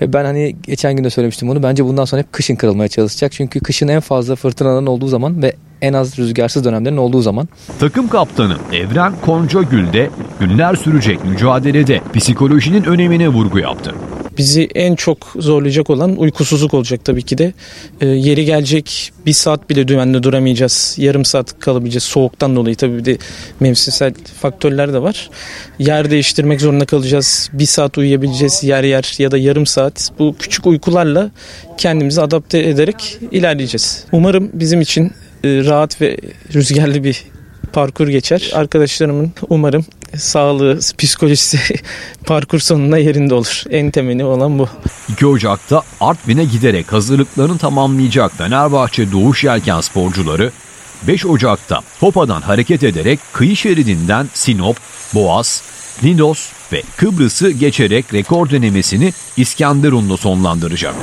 [0.00, 1.62] Ve ben hani geçen gün de söylemiştim bunu.
[1.62, 3.32] Bence bundan sonra hep kışın kırılmaya çalışacak.
[3.32, 5.52] Çünkü kışın en fazla fırtınaların olduğu zaman ve
[5.82, 7.48] en az rüzgarsız dönemlerin olduğu zaman.
[7.80, 10.10] Takım kaptanı Evren Koncagül de
[10.40, 13.94] günler sürecek mücadelede psikolojinin önemine vurgu yaptı.
[14.38, 17.52] Bizi en çok zorlayacak olan uykusuzluk olacak tabii ki de.
[18.00, 20.94] E, yeri gelecek bir saat bile dümenli duramayacağız.
[20.98, 22.76] Yarım saat kalabileceğiz soğuktan dolayı.
[22.76, 23.18] Tabii bir de
[23.60, 25.30] mevsimsel faktörler de var.
[25.78, 27.50] Yer değiştirmek zorunda kalacağız.
[27.52, 30.10] Bir saat uyuyabileceğiz yer yer ya da yarım saat.
[30.18, 31.30] Bu küçük uykularla
[31.76, 34.04] kendimizi adapte ederek ilerleyeceğiz.
[34.12, 35.12] Umarım bizim için
[35.44, 36.16] rahat ve
[36.54, 37.24] rüzgarlı bir
[37.72, 38.50] parkur geçer.
[38.54, 39.84] Arkadaşlarımın umarım
[40.16, 41.58] sağlığı, psikolojisi
[42.26, 43.62] parkur sonunda yerinde olur.
[43.70, 44.68] En temeli olan bu.
[45.12, 50.50] 2 Ocak'ta Artvin'e giderek hazırlıklarını tamamlayacak Fenerbahçe Doğuş Yelken sporcuları
[51.06, 54.76] 5 Ocak'ta Topa'dan hareket ederek kıyı şeridinden Sinop,
[55.14, 55.62] Boğaz,
[56.02, 60.94] Nidos ve Kıbrıs'ı geçerek rekor denemesini İskenderun'da sonlandıracak.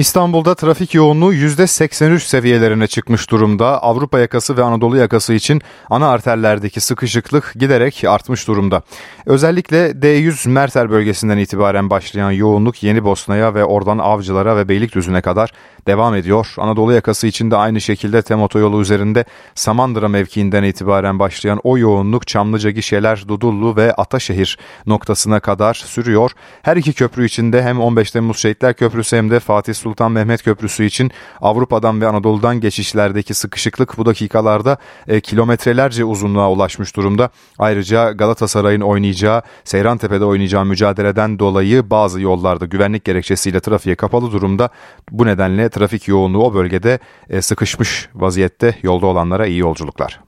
[0.00, 3.82] İstanbul'da trafik yoğunluğu %83 seviyelerine çıkmış durumda.
[3.82, 8.82] Avrupa yakası ve Anadolu yakası için ana arterlerdeki sıkışıklık giderek artmış durumda.
[9.26, 15.52] Özellikle D100 Merter bölgesinden itibaren başlayan yoğunluk Yeni Bosna'ya ve oradan Avcılar'a ve Beylikdüzü'ne kadar
[15.86, 16.54] devam ediyor.
[16.58, 19.24] Anadolu yakası için de aynı şekilde Tem otoyolu üzerinde
[19.54, 26.30] Samandıra mevkiinden itibaren başlayan o yoğunluk Çamlıca Gişeler, Dudullu ve Ataşehir noktasına kadar sürüyor.
[26.62, 30.84] Her iki köprü içinde hem 15 Temmuz Şehitler Köprüsü hem de Fatih Sultan Mehmet Köprüsü
[30.84, 31.10] için
[31.40, 34.76] Avrupa'dan ve Anadolu'dan geçişlerdeki sıkışıklık bu dakikalarda
[35.08, 37.30] e, kilometrelerce uzunluğa ulaşmış durumda.
[37.58, 44.68] Ayrıca Galatasaray'ın oynayacağı, Seyrantepe'de oynayacağı mücadeleden dolayı bazı yollarda güvenlik gerekçesiyle trafiğe kapalı durumda.
[45.10, 46.98] Bu nedenle trafik yoğunluğu o bölgede
[47.30, 50.20] e, sıkışmış vaziyette yolda olanlara iyi yolculuklar.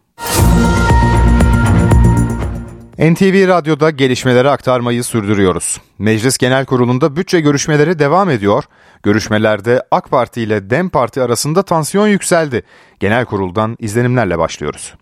[2.98, 5.80] NTV Radyo'da gelişmeleri aktarmayı sürdürüyoruz.
[5.98, 8.64] Meclis Genel Kurulu'nda bütçe görüşmeleri devam ediyor.
[9.02, 12.62] Görüşmelerde AK Parti ile DEM Parti arasında tansiyon yükseldi.
[13.00, 14.94] Genel Kurul'dan izlenimlerle başlıyoruz.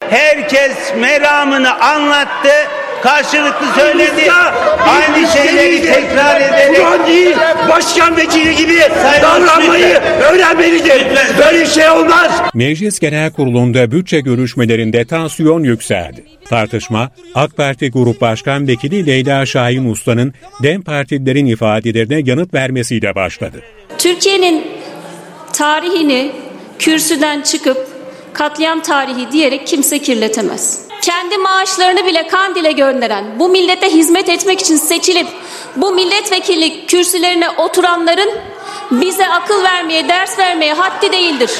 [0.00, 2.52] Herkes meramını anlattı,
[3.02, 4.32] karşılıklı söyledi.
[4.80, 6.76] Aynı şeyleri tekrar ederek.
[6.76, 7.36] Kur'an değil,
[7.68, 8.78] başkan vekili gibi
[9.22, 9.98] davranmayı
[10.32, 11.06] öğrenmelidir.
[11.38, 12.42] Böyle şey olmaz.
[12.54, 16.24] Meclis Genel Kurulu'nda bütçe görüşmelerinde tansiyon yükseldi.
[16.48, 23.62] Tartışma, AK Parti Grup Başkan Vekili Leyla Şahin Usta'nın DEM Partililerin ifadelerine yanıt vermesiyle başladı.
[23.98, 24.66] Türkiye'nin
[25.52, 26.32] tarihini
[26.78, 27.88] kürsüden çıkıp
[28.32, 30.87] katliam tarihi diyerek kimse kirletemez.
[31.08, 35.26] Kendi maaşlarını bile Kandil'e gönderen, bu millete hizmet etmek için seçilip
[35.76, 38.30] bu milletvekili kürsülerine oturanların
[38.90, 41.50] bize akıl vermeye, ders vermeye haddi değildir.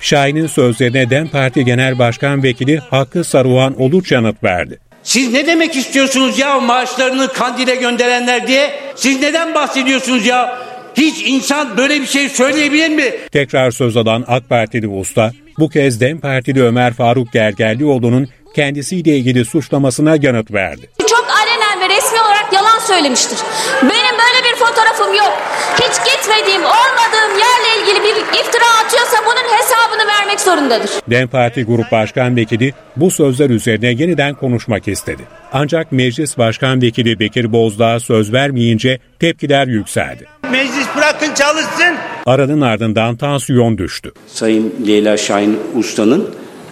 [0.00, 4.78] Şahin'in sözlerine DEM Parti Genel Başkan Vekili Hakkı Saruhan Oluç yanıt verdi.
[5.02, 8.70] Siz ne demek istiyorsunuz ya maaşlarını Kandil'e gönderenler diye?
[8.96, 10.58] Siz neden bahsediyorsunuz ya?
[10.96, 13.04] Hiç insan böyle bir şey söyleyebilir mi?
[13.32, 19.44] Tekrar söz alan AK Partili usta bu kez DEM Partili Ömer Faruk Gergerlioğlu'nun kendisiyle ilgili
[19.44, 20.90] suçlamasına yanıt verdi.
[21.08, 23.38] Çok alenen ve resmi olarak yalan söylemiştir.
[23.82, 25.38] Benim böyle bir fotoğrafım yok.
[25.74, 30.90] Hiç gitmediğim, olmadığım yerle ilgili bir iftira atıyorsa bunun hesabını vermek zorundadır.
[31.10, 35.22] DEM Parti Grup Başkan Vekili bu sözler üzerine yeniden konuşmak istedi.
[35.52, 40.26] Ancak Meclis Başkan Vekili Bekir Bozdağ söz vermeyince tepkiler yükseldi.
[40.50, 41.94] Meclis bırakın çalışsın.
[42.26, 44.12] Aranın ardından tansiyon düştü.
[44.26, 46.30] Sayın Leyla Şahin Usta'nın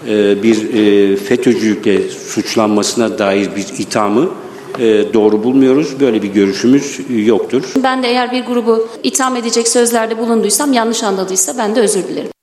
[0.09, 4.29] e, bir e, FETÖ'cülükle suçlanmasına dair bir ithamı
[4.79, 6.01] e, doğru bulmuyoruz.
[6.01, 7.63] Böyle bir görüşümüz yoktur.
[7.83, 12.36] Ben de eğer bir grubu itham edecek sözlerde bulunduysam, yanlış anladıysa ben de özür dilerim.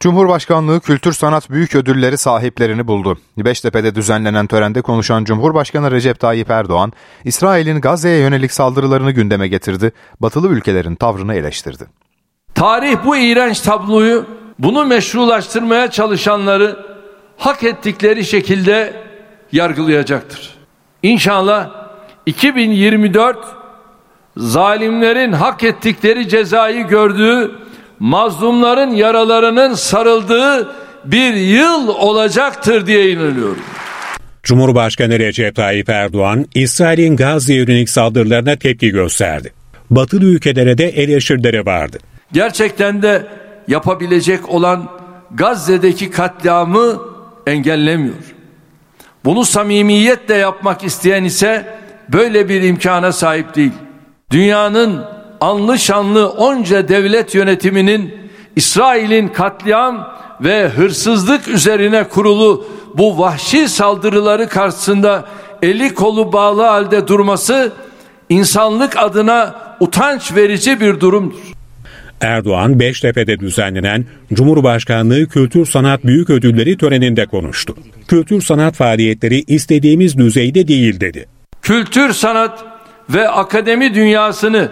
[0.00, 3.18] Cumhurbaşkanlığı Kültür Sanat Büyük Ödülleri sahiplerini buldu.
[3.38, 6.92] Beştepe'de düzenlenen törende konuşan Cumhurbaşkanı Recep Tayyip Erdoğan,
[7.24, 11.84] İsrail'in Gazze'ye yönelik saldırılarını gündeme getirdi, batılı ülkelerin tavrını eleştirdi.
[12.54, 14.26] Tarih bu iğrenç tabloyu,
[14.58, 16.86] bunu meşrulaştırmaya çalışanları
[17.36, 19.02] hak ettikleri şekilde
[19.52, 20.54] yargılayacaktır.
[21.02, 21.70] İnşallah
[22.26, 23.38] 2024
[24.36, 27.59] zalimlerin hak ettikleri cezayı gördüğü
[28.00, 30.68] mazlumların yaralarının sarıldığı
[31.04, 33.62] bir yıl olacaktır diye inanıyorum.
[34.42, 39.52] Cumhurbaşkanı Recep Tayyip Erdoğan, İsrail'in Gazze yönelik saldırılarına tepki gösterdi.
[39.90, 41.98] Batılı ülkelere de eleştirileri vardı.
[42.32, 43.26] Gerçekten de
[43.68, 44.88] yapabilecek olan
[45.34, 47.02] Gazze'deki katliamı
[47.46, 48.14] engellemiyor.
[49.24, 51.78] Bunu samimiyetle yapmak isteyen ise
[52.12, 53.72] böyle bir imkana sahip değil.
[54.30, 55.04] Dünyanın
[55.40, 58.14] anlı şanlı onca devlet yönetiminin
[58.56, 65.28] İsrail'in katliam ve hırsızlık üzerine kurulu bu vahşi saldırıları karşısında
[65.62, 67.72] eli kolu bağlı halde durması
[68.28, 71.38] insanlık adına utanç verici bir durumdur.
[72.20, 77.74] Erdoğan Beştepe'de düzenlenen Cumhurbaşkanlığı Kültür Sanat Büyük Ödülleri töreninde konuştu.
[78.08, 81.26] Kültür sanat faaliyetleri istediğimiz düzeyde değil dedi.
[81.62, 82.64] Kültür sanat
[83.10, 84.70] ve akademi dünyasını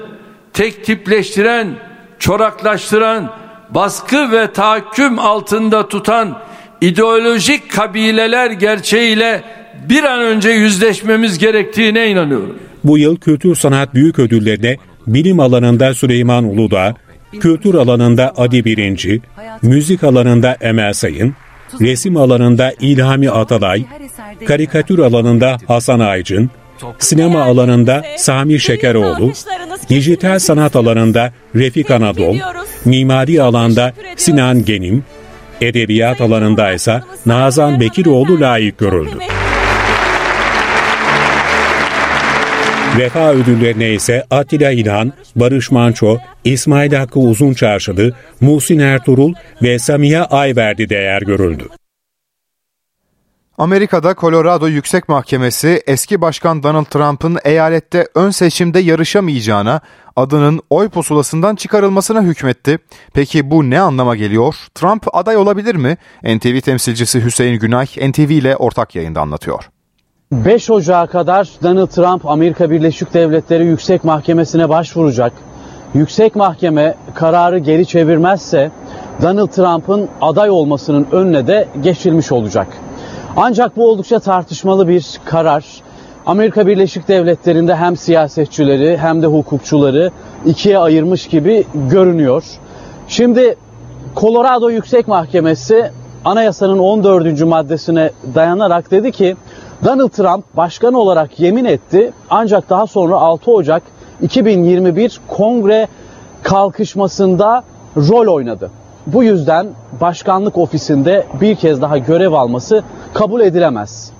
[0.53, 1.75] tek tipleştiren,
[2.19, 3.33] çoraklaştıran,
[3.71, 6.39] baskı ve tahakküm altında tutan
[6.81, 9.43] ideolojik kabileler gerçeğiyle
[9.89, 12.59] bir an önce yüzleşmemiz gerektiğine inanıyorum.
[12.85, 14.77] Bu yıl Kültür Sanat Büyük Ödülleri'ne
[15.07, 16.95] bilim alanında Süleyman Uludağ,
[17.41, 19.21] kültür alanında Adi Birinci,
[19.63, 21.35] müzik alanında Emel Sayın,
[21.81, 23.85] resim alanında İlhami Atalay,
[24.47, 26.51] karikatür alanında Hasan Aycın,
[26.99, 29.33] sinema alanında Sami Şekeroğlu,
[29.89, 32.37] dijital sanat alanında Refik Anadol,
[32.85, 35.05] mimari alanda Sinan Genim,
[35.61, 39.19] edebiyat alanında ise Nazan Bekiroğlu layık görüldü.
[42.99, 50.89] Vefa ödüllerine ise Atilla İlhan, Barış Manço, İsmail Hakkı Uzunçarşılı, Muhsin Ertuğrul ve Samiha Ayverdi
[50.89, 51.69] değer görüldü.
[53.59, 59.81] Amerika'da Colorado Yüksek Mahkemesi eski başkan Donald Trump'ın eyalette ön seçimde yarışamayacağına,
[60.17, 62.79] adının oy pusulasından çıkarılmasına hükmetti.
[63.15, 64.55] Peki bu ne anlama geliyor?
[64.75, 65.97] Trump aday olabilir mi?
[66.25, 69.71] NTV temsilcisi Hüseyin Günay NTV ile ortak yayında anlatıyor.
[70.33, 75.33] 5 Ocağı kadar Donald Trump Amerika Birleşik Devletleri Yüksek Mahkemesi'ne başvuracak.
[75.95, 78.71] Yüksek Mahkeme kararı geri çevirmezse
[79.23, 82.69] Donald Trump'ın aday olmasının önüne de geçilmiş olacak.
[83.41, 85.65] Ancak bu oldukça tartışmalı bir karar.
[86.27, 90.11] Amerika Birleşik Devletleri'nde hem siyasetçileri hem de hukukçuları
[90.47, 92.45] ikiye ayırmış gibi görünüyor.
[93.09, 93.57] Şimdi
[94.17, 95.91] Colorado Yüksek Mahkemesi
[96.25, 97.41] anayasanın 14.
[97.41, 99.37] maddesine dayanarak dedi ki
[99.85, 103.83] Donald Trump başkan olarak yemin etti ancak daha sonra 6 Ocak
[104.23, 105.89] 2021 kongre
[106.43, 107.65] kalkışmasında
[107.97, 108.71] rol oynadı.
[109.07, 109.67] Bu yüzden
[110.01, 112.83] başkanlık ofisinde bir kez daha görev alması
[113.15, 114.11] kabul edilemez.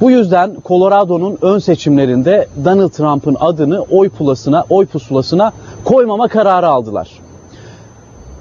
[0.00, 5.52] Bu yüzden Colorado'nun ön seçimlerinde Donald Trump'ın adını oy pulasına, oy pusulasına
[5.84, 7.10] koymama kararı aldılar.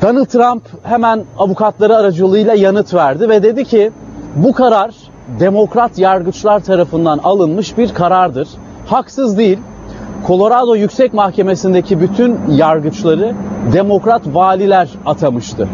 [0.02, 3.92] Donald Trump hemen avukatları aracılığıyla yanıt verdi ve dedi ki
[4.36, 4.96] bu karar
[5.40, 8.48] demokrat yargıçlar tarafından alınmış bir karardır.
[8.86, 9.60] Haksız değil.
[10.28, 13.36] Colorado Yüksek Mahkemesi'ndeki bütün yargıçları
[13.74, 15.68] demokrat valiler atamıştı.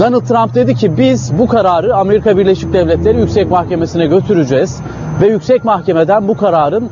[0.00, 4.80] Donald Trump dedi ki biz bu kararı Amerika Birleşik Devletleri Yüksek Mahkemesi'ne götüreceğiz
[5.22, 6.90] ve Yüksek Mahkemeden bu kararın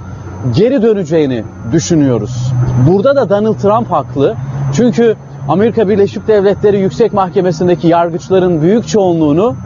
[0.57, 2.53] geri döneceğini düşünüyoruz.
[2.91, 4.35] Burada da Donald Trump haklı.
[4.73, 5.17] Çünkü
[5.49, 9.57] Amerika Birleşik Devletleri Yüksek Mahkemesi'ndeki yargıçların büyük çoğunluğunu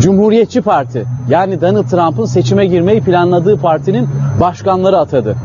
[0.00, 4.08] Cumhuriyetçi Parti yani Donald Trump'ın seçime girmeyi planladığı partinin
[4.40, 5.36] başkanları atadı.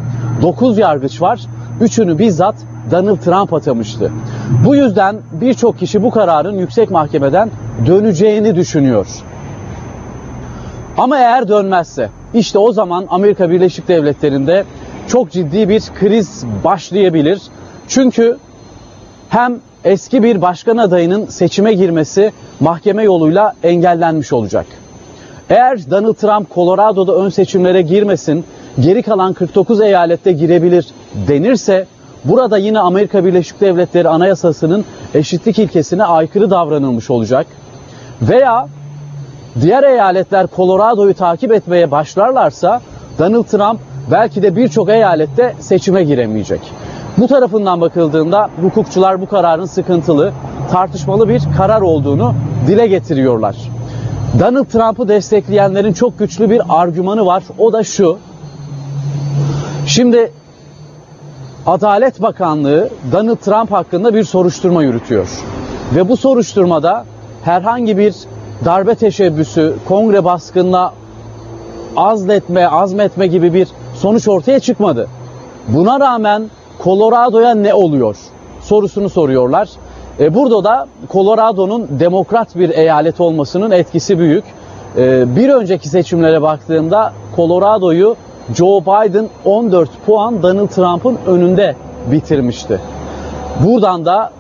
[0.42, 1.40] 9 yargıç var.
[1.82, 2.56] Üçünü bizzat
[2.92, 4.12] Donald Trump atamıştı.
[4.66, 7.50] Bu yüzden birçok kişi bu kararın yüksek mahkemeden
[7.86, 9.08] döneceğini düşünüyor.
[10.98, 14.64] Ama eğer dönmezse işte o zaman Amerika Birleşik Devletleri'nde
[15.08, 17.42] çok ciddi bir kriz başlayabilir.
[17.88, 18.38] Çünkü
[19.30, 24.66] hem eski bir başkan adayının seçime girmesi mahkeme yoluyla engellenmiş olacak.
[25.50, 28.46] Eğer Donald Trump Colorado'da ön seçimlere girmesin,
[28.80, 30.88] geri kalan 49 eyalette girebilir
[31.28, 31.88] denirse
[32.26, 37.48] Burada yine Amerika Birleşik Devletleri Anayasası'nın eşitlik ilkesine aykırı davranılmış olacak.
[38.22, 38.68] Veya
[39.62, 42.82] diğer eyaletler Colorado'yu takip etmeye başlarlarsa
[43.20, 43.80] Donald Trump
[44.12, 46.62] belki de birçok eyalette seçime giremeyecek.
[47.18, 50.34] Bu tarafından bakıldığında hukukçular bu kararın sıkıntılı,
[50.72, 52.34] tartışmalı bir karar olduğunu
[52.68, 53.56] dile getiriyorlar.
[54.40, 57.44] Donald Trump'ı destekleyenlerin çok güçlü bir argümanı var.
[57.58, 58.18] O da şu.
[59.88, 60.32] Şimdi
[61.66, 65.30] Adalet Bakanlığı Donald Trump hakkında bir soruşturma yürütüyor.
[65.96, 67.06] Ve bu soruşturmada
[67.44, 68.16] herhangi bir
[68.66, 70.94] darbe teşebbüsü, kongre baskınına
[71.98, 75.08] azletme, azmetme gibi bir sonuç ortaya çıkmadı.
[75.68, 76.50] Buna rağmen
[76.84, 78.18] Colorado'ya ne oluyor
[78.62, 79.70] sorusunu soruyorlar.
[80.20, 84.44] E, burada da Colorado'nun demokrat bir eyalet olmasının etkisi büyük.
[84.98, 88.16] E, bir önceki seçimlere baktığımda Colorado'yu
[88.54, 91.76] Joe Biden 14 puan Donald Trump'ın önünde
[92.12, 92.80] bitirmişti.
[93.66, 94.32] Buradan da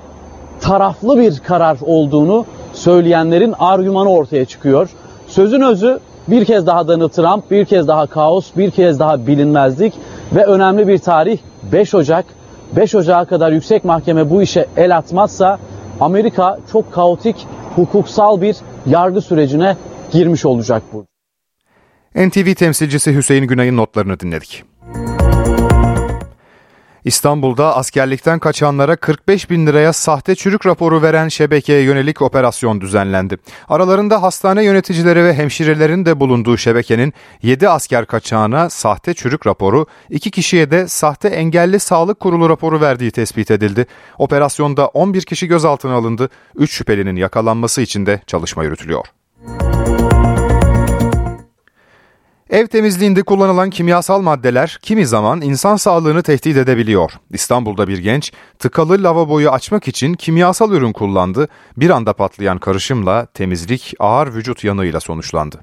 [0.62, 4.89] taraflı bir karar olduğunu söyleyenlerin argümanı ortaya çıkıyor.
[5.28, 9.93] Sözün özü bir kez daha Donald Trump, bir kez daha kaos, bir kez daha bilinmezlik
[10.36, 11.38] ve önemli bir tarih
[11.72, 12.26] 5 Ocak.
[12.76, 15.60] 5 Ocak'a kadar yüksek mahkeme bu işe el atmazsa
[15.99, 19.78] Amerika çok kaotik hukuksal bir yargı sürecine
[20.12, 21.06] girmiş olacak bu.
[22.16, 24.63] NTV temsilcisi Hüseyin Günay'ın notlarını dinledik.
[27.05, 33.38] İstanbul'da askerlikten kaçanlara 45 bin liraya sahte çürük raporu veren şebekeye yönelik operasyon düzenlendi.
[33.70, 40.32] Aralarında hastane yöneticileri ve hemşirelerin de bulunduğu şebekenin 7 asker kaçağına sahte çürük raporu, 2
[40.32, 43.86] kişiye de sahte engelli sağlık kurulu raporu verdiği tespit edildi.
[44.18, 49.05] Operasyonda 11 kişi gözaltına alındı, 3 şüphelinin yakalanması için de çalışma yürütülüyor.
[52.50, 57.12] Ev temizliğinde kullanılan kimyasal maddeler kimi zaman insan sağlığını tehdit edebiliyor.
[57.32, 61.48] İstanbul'da bir genç tıkalı lavaboyu açmak için kimyasal ürün kullandı.
[61.78, 65.60] Bir anda patlayan karışımla temizlik ağır vücut yanığıyla sonuçlandı.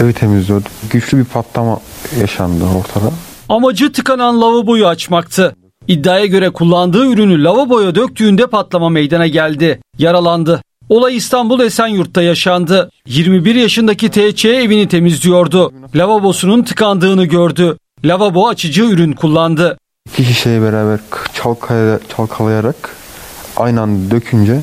[0.00, 0.70] Evi temizliyordum.
[0.90, 1.80] Güçlü bir patlama
[2.20, 3.12] yaşandı ortada.
[3.48, 5.56] Amacı tıkanan lavaboyu açmaktı.
[5.88, 9.80] İddiaya göre kullandığı ürünü lavaboya döktüğünde patlama meydana geldi.
[9.98, 10.62] Yaralandı.
[10.90, 12.90] Olay İstanbul Esenyurt'ta yaşandı.
[13.06, 15.72] 21 yaşındaki TC evini temizliyordu.
[15.94, 17.78] Lavabosunun tıkandığını gördü.
[18.04, 19.78] Lavabo açıcı ürün kullandı.
[20.08, 21.00] İki şişeyi beraber
[22.16, 22.96] çalkalayarak
[23.56, 24.60] aynı anda dökünce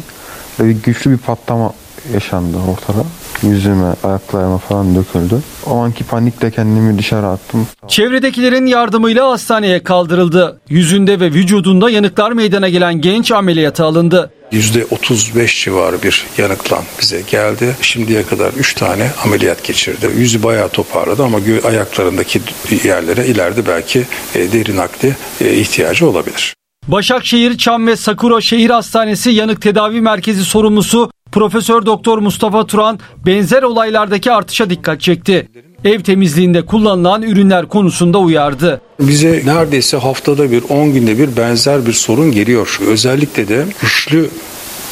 [0.60, 1.74] güçlü bir patlama
[2.14, 3.06] yaşandı ortada.
[3.44, 5.42] Yüzüme, ayaklarıma falan döküldü.
[5.66, 7.68] O anki panikle kendimi dışarı attım.
[7.88, 10.60] Çevredekilerin yardımıyla hastaneye kaldırıldı.
[10.70, 14.32] Yüzünde ve vücudunda yanıklar meydana gelen genç ameliyata alındı.
[14.52, 17.76] %35 civarı bir yanıklan bize geldi.
[17.82, 20.10] Şimdiye kadar 3 tane ameliyat geçirdi.
[20.18, 22.42] Yüzü bayağı toparladı ama ayaklarındaki
[22.84, 24.06] yerlere ileride belki
[24.36, 26.54] e, derin nakli e, ihtiyacı olabilir.
[26.88, 33.64] Başakşehir Çam ve Sakura Şehir Hastanesi Yanık Tedavi Merkezi sorumlusu Profesör Doktor Mustafa Turan benzer
[33.64, 35.48] olaylardaki artışa dikkat çekti.
[35.86, 38.82] Ev temizliğinde kullanılan ürünler konusunda uyardı.
[39.00, 42.80] Bize neredeyse haftada bir 10 günde bir benzer bir sorun geliyor.
[42.88, 44.30] Özellikle de güçlü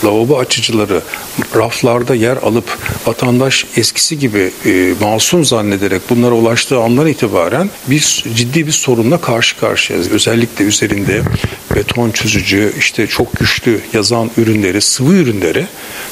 [0.04, 1.02] lavabo açıcıları
[1.56, 8.68] raflarda yer alıp vatandaş eskisi gibi e, masum zannederek bunlara ulaştığı andan itibaren biz ciddi
[8.68, 10.12] bir sorunla karşı karşıyayız.
[10.12, 11.22] Özellikle üzerinde
[11.76, 15.66] beton çözücü, işte çok güçlü yazan ürünleri, sıvı ürünleri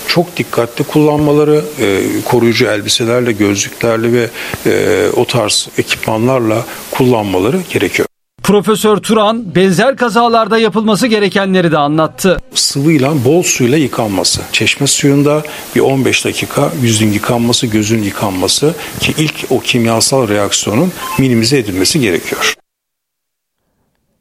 [0.07, 4.29] çok dikkatli kullanmaları, e, koruyucu elbiselerle, gözlüklerle ve
[4.65, 8.12] e, o tarz ekipmanlarla kullanmaları gerekiyor.
[8.43, 12.37] Profesör Turan benzer kazalarda yapılması gerekenleri de anlattı.
[12.53, 14.41] Sıvıyla bol suyla yıkanması.
[14.51, 15.43] Çeşme suyunda
[15.75, 22.55] bir 15 dakika yüzün yıkanması, gözün yıkanması ki ilk o kimyasal reaksiyonun minimize edilmesi gerekiyor.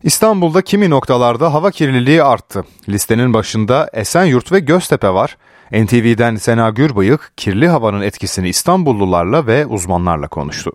[0.03, 2.65] İstanbul'da kimi noktalarda hava kirliliği arttı.
[2.89, 5.37] Listenin başında Esenyurt ve Göztepe var.
[5.73, 10.73] NTV'den Sena Gürbıyık kirli havanın etkisini İstanbullularla ve uzmanlarla konuştu.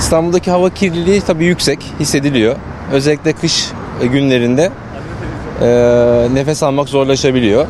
[0.00, 2.56] İstanbul'daki hava kirliliği tabii yüksek hissediliyor.
[2.92, 3.68] Özellikle kış
[4.12, 4.70] günlerinde
[5.62, 5.68] e,
[6.34, 7.66] nefes almak zorlaşabiliyor.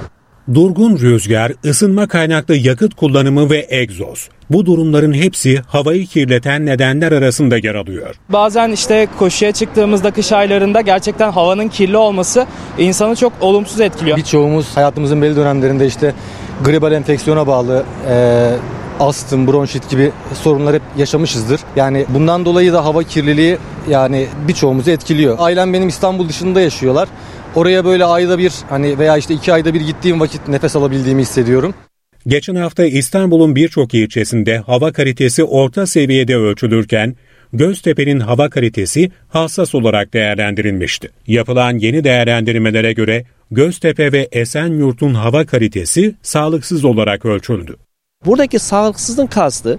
[0.55, 4.29] Durgun rüzgar, ısınma kaynaklı yakıt kullanımı ve egzoz.
[4.51, 8.15] Bu durumların hepsi havayı kirleten nedenler arasında yer alıyor.
[8.29, 12.47] Bazen işte koşuya çıktığımızda kış aylarında gerçekten havanın kirli olması
[12.79, 14.17] insanı çok olumsuz etkiliyor.
[14.17, 16.15] Birçoğumuz hayatımızın belli dönemlerinde işte
[16.65, 18.51] gribal enfeksiyona bağlı e,
[19.01, 21.61] astım, bronşit gibi sorunlar hep yaşamışızdır.
[21.77, 25.37] Yani bundan dolayı da hava kirliliği yani birçoğumuzu etkiliyor.
[25.39, 27.09] Ailem benim İstanbul dışında yaşıyorlar.
[27.55, 31.75] Oraya böyle ayda bir hani veya işte iki ayda bir gittiğim vakit nefes alabildiğimi hissediyorum.
[32.27, 37.17] Geçen hafta İstanbul'un birçok ilçesinde hava kalitesi orta seviyede ölçülürken
[37.53, 41.09] Göztepe'nin hava kalitesi hassas olarak değerlendirilmişti.
[41.27, 47.77] Yapılan yeni değerlendirmelere göre Göztepe ve Esenyurt'un hava kalitesi sağlıksız olarak ölçüldü.
[48.27, 49.79] Buradaki sağlıksızlığın kastı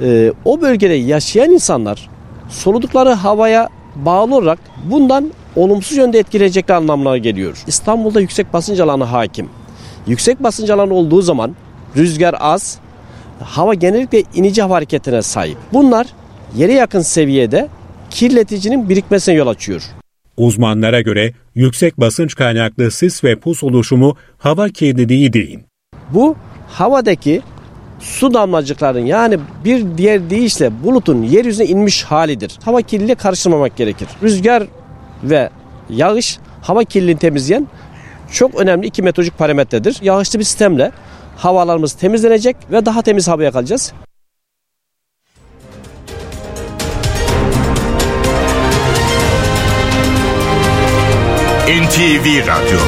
[0.00, 2.10] e, o bölgede yaşayan insanlar
[2.48, 7.62] soludukları havaya bağlı olarak bundan olumsuz yönde etkileyecekler anlamına geliyor.
[7.66, 9.48] İstanbul'da yüksek basınç alanı hakim.
[10.06, 11.56] Yüksek basınç alanı olduğu zaman
[11.96, 12.78] rüzgar az,
[13.40, 15.58] hava genellikle inici hava hareketine sahip.
[15.72, 16.06] Bunlar
[16.56, 17.68] yere yakın seviyede
[18.10, 19.82] kirleticinin birikmesine yol açıyor.
[20.36, 25.58] Uzmanlara göre yüksek basınç kaynaklı sis ve pus oluşumu hava kirliliği değil.
[26.10, 26.36] Bu
[26.68, 27.42] havadaki
[28.04, 32.58] su damlacıkların yani bir diğer deyişle bulutun yeryüzüne inmiş halidir.
[32.64, 34.08] Hava kirliliği karıştırmamak gerekir.
[34.22, 34.62] Rüzgar
[35.22, 35.50] ve
[35.90, 37.66] yağış hava kirliliğini temizleyen
[38.32, 39.96] çok önemli iki metodolojik parametredir.
[40.02, 40.92] Yağışlı bir sistemle
[41.36, 43.92] havalarımız temizlenecek ve daha temiz havaya kalacağız.
[51.68, 52.78] NTV Radyo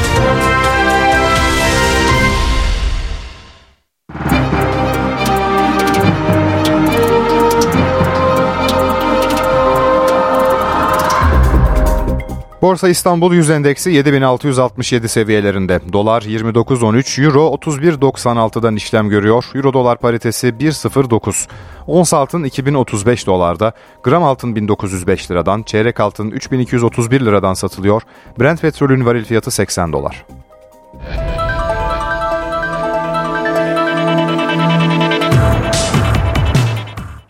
[12.66, 15.80] Borsa İstanbul Yüz Endeksi 7667 seviyelerinde.
[15.92, 19.44] Dolar 29.13, Euro 31.96'dan işlem görüyor.
[19.54, 21.48] Euro dolar paritesi 1.09.
[21.86, 28.02] Ons altın 2035 dolarda, gram altın 1905 liradan, çeyrek altın 3231 liradan satılıyor.
[28.40, 30.26] Brent petrolün varil fiyatı 80 dolar.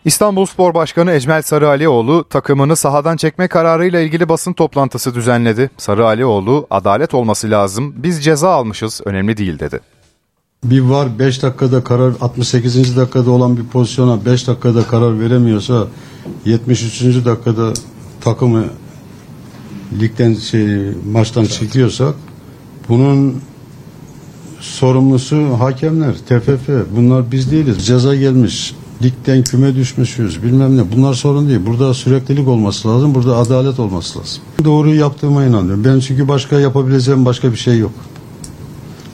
[0.07, 5.69] İstanbul Spor Başkanı Ecmel Sarıalioğlu takımını sahadan çekme kararıyla ilgili basın toplantısı düzenledi.
[5.77, 9.79] Sarıalioğlu adalet olması lazım biz ceza almışız önemli değil dedi.
[10.63, 12.97] Bir var 5 dakikada karar 68.
[12.97, 15.87] dakikada olan bir pozisyona 5 dakikada karar veremiyorsa
[16.45, 17.25] 73.
[17.25, 17.73] dakikada
[18.21, 18.65] takımı
[19.99, 22.15] ligden şey, maçtan çekiyorsak
[22.89, 23.41] bunun
[24.59, 26.69] sorumlusu hakemler, TFF.
[26.95, 27.85] Bunlar biz değiliz.
[27.85, 31.59] Ceza gelmiş ligden küme düşmüşüz bilmem ne bunlar sorun değil.
[31.65, 33.15] Burada süreklilik olması lazım.
[33.15, 34.41] Burada adalet olması lazım.
[34.63, 35.83] Doğru yaptığıma inanıyorum.
[35.85, 37.91] Ben çünkü başka yapabileceğim başka bir şey yok.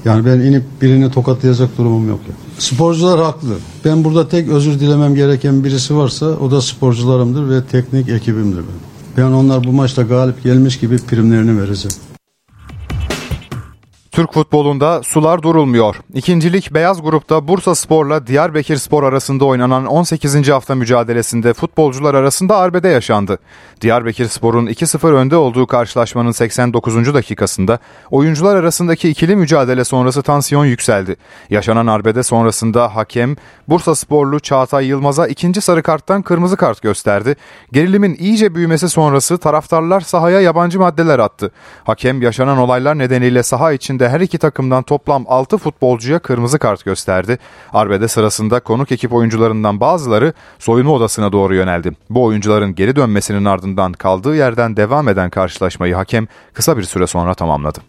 [0.05, 2.19] Yani ben inip birini tokatlayacak durumum yok.
[2.27, 2.37] Yani.
[2.57, 3.55] Sporcular haklı.
[3.85, 8.61] Ben burada tek özür dilemem gereken birisi varsa o da sporcularımdır ve teknik ekibimdir
[9.17, 11.97] Ben onlar bu maçta galip gelmiş gibi primlerini vereceğim.
[14.13, 15.95] Türk futbolunda sular durulmuyor.
[16.13, 20.49] İkincilik beyaz grupta Bursa Spor'la Diyarbakır Spor arasında oynanan 18.
[20.49, 23.37] hafta mücadelesinde futbolcular arasında arbede yaşandı.
[23.81, 27.13] Diyarbakır Spor'un 2-0 önde olduğu karşılaşmanın 89.
[27.13, 27.79] dakikasında
[28.11, 31.15] oyuncular arasındaki ikili mücadele sonrası tansiyon yükseldi.
[31.49, 33.35] Yaşanan arbede sonrasında hakem
[33.67, 37.35] Bursa Sporlu Çağatay Yılmaz'a ikinci sarı karttan kırmızı kart gösterdi.
[37.71, 41.51] Gerilimin iyice büyümesi sonrası taraftarlar sahaya yabancı maddeler attı.
[41.83, 46.85] Hakem yaşanan olaylar nedeniyle saha içinde de her iki takımdan toplam 6 futbolcuya kırmızı kart
[46.85, 47.37] gösterdi.
[47.73, 51.91] Arbede sırasında konuk ekip oyuncularından bazıları soyunma odasına doğru yöneldi.
[52.09, 57.33] Bu oyuncuların geri dönmesinin ardından kaldığı yerden devam eden karşılaşmayı hakem kısa bir süre sonra
[57.33, 57.79] tamamladı.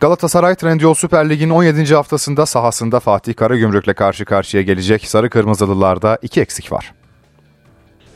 [0.00, 1.94] Galatasaray Trendyol Süper Lig'in 17.
[1.94, 6.92] haftasında sahasında Fatih Karagümrük'le karşı karşıya gelecek Sarı Kırmızılılarda iki eksik var.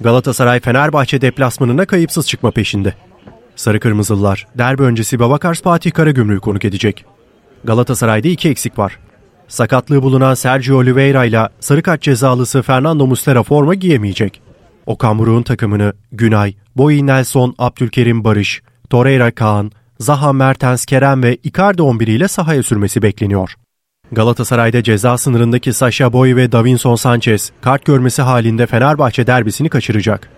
[0.01, 2.95] Galatasaray Fenerbahçe deplasmanına kayıpsız çıkma peşinde.
[3.57, 7.05] Sarı Kırmızılılar derbi öncesi Babakars Fatih Karagümrük'ü konuk edecek.
[7.65, 8.99] Galatasaray'da iki eksik var.
[9.49, 14.43] Sakatlığı bulunan Sergio Oliveira ile sarı kart cezalısı Fernando Muslera forma giyemeyecek.
[14.87, 21.83] Okan Buruk'un takımını Günay, Boyi Nelson, Abdülkerim Barış, Torreira Kaan, Zaha Mertens Kerem ve Icardi
[21.83, 23.55] 11 ile sahaya sürmesi bekleniyor.
[24.13, 30.31] Galatasaray'da ceza sınırındaki Sasha Boy ve Davinson Sanchez kart görmesi halinde Fenerbahçe derbisini kaçıracak.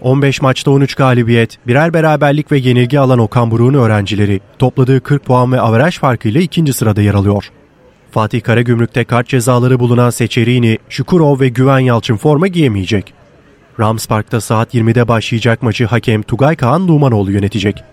[0.00, 5.52] 15 maçta 13 galibiyet, birer beraberlik ve yenilgi alan Okan Buruk'un öğrencileri topladığı 40 puan
[5.52, 7.50] ve averaj farkıyla ikinci sırada yer alıyor.
[8.10, 13.14] Fatih Karagümrük'te kart cezaları bulunan Seçerini, Şukurov ve Güven Yalçın forma giyemeyecek.
[13.80, 17.84] Rams Park'ta saat 20'de başlayacak maçı hakem Tugay Kaan Numanoğlu yönetecek.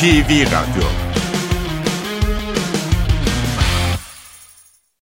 [0.00, 1.09] NTV Radyo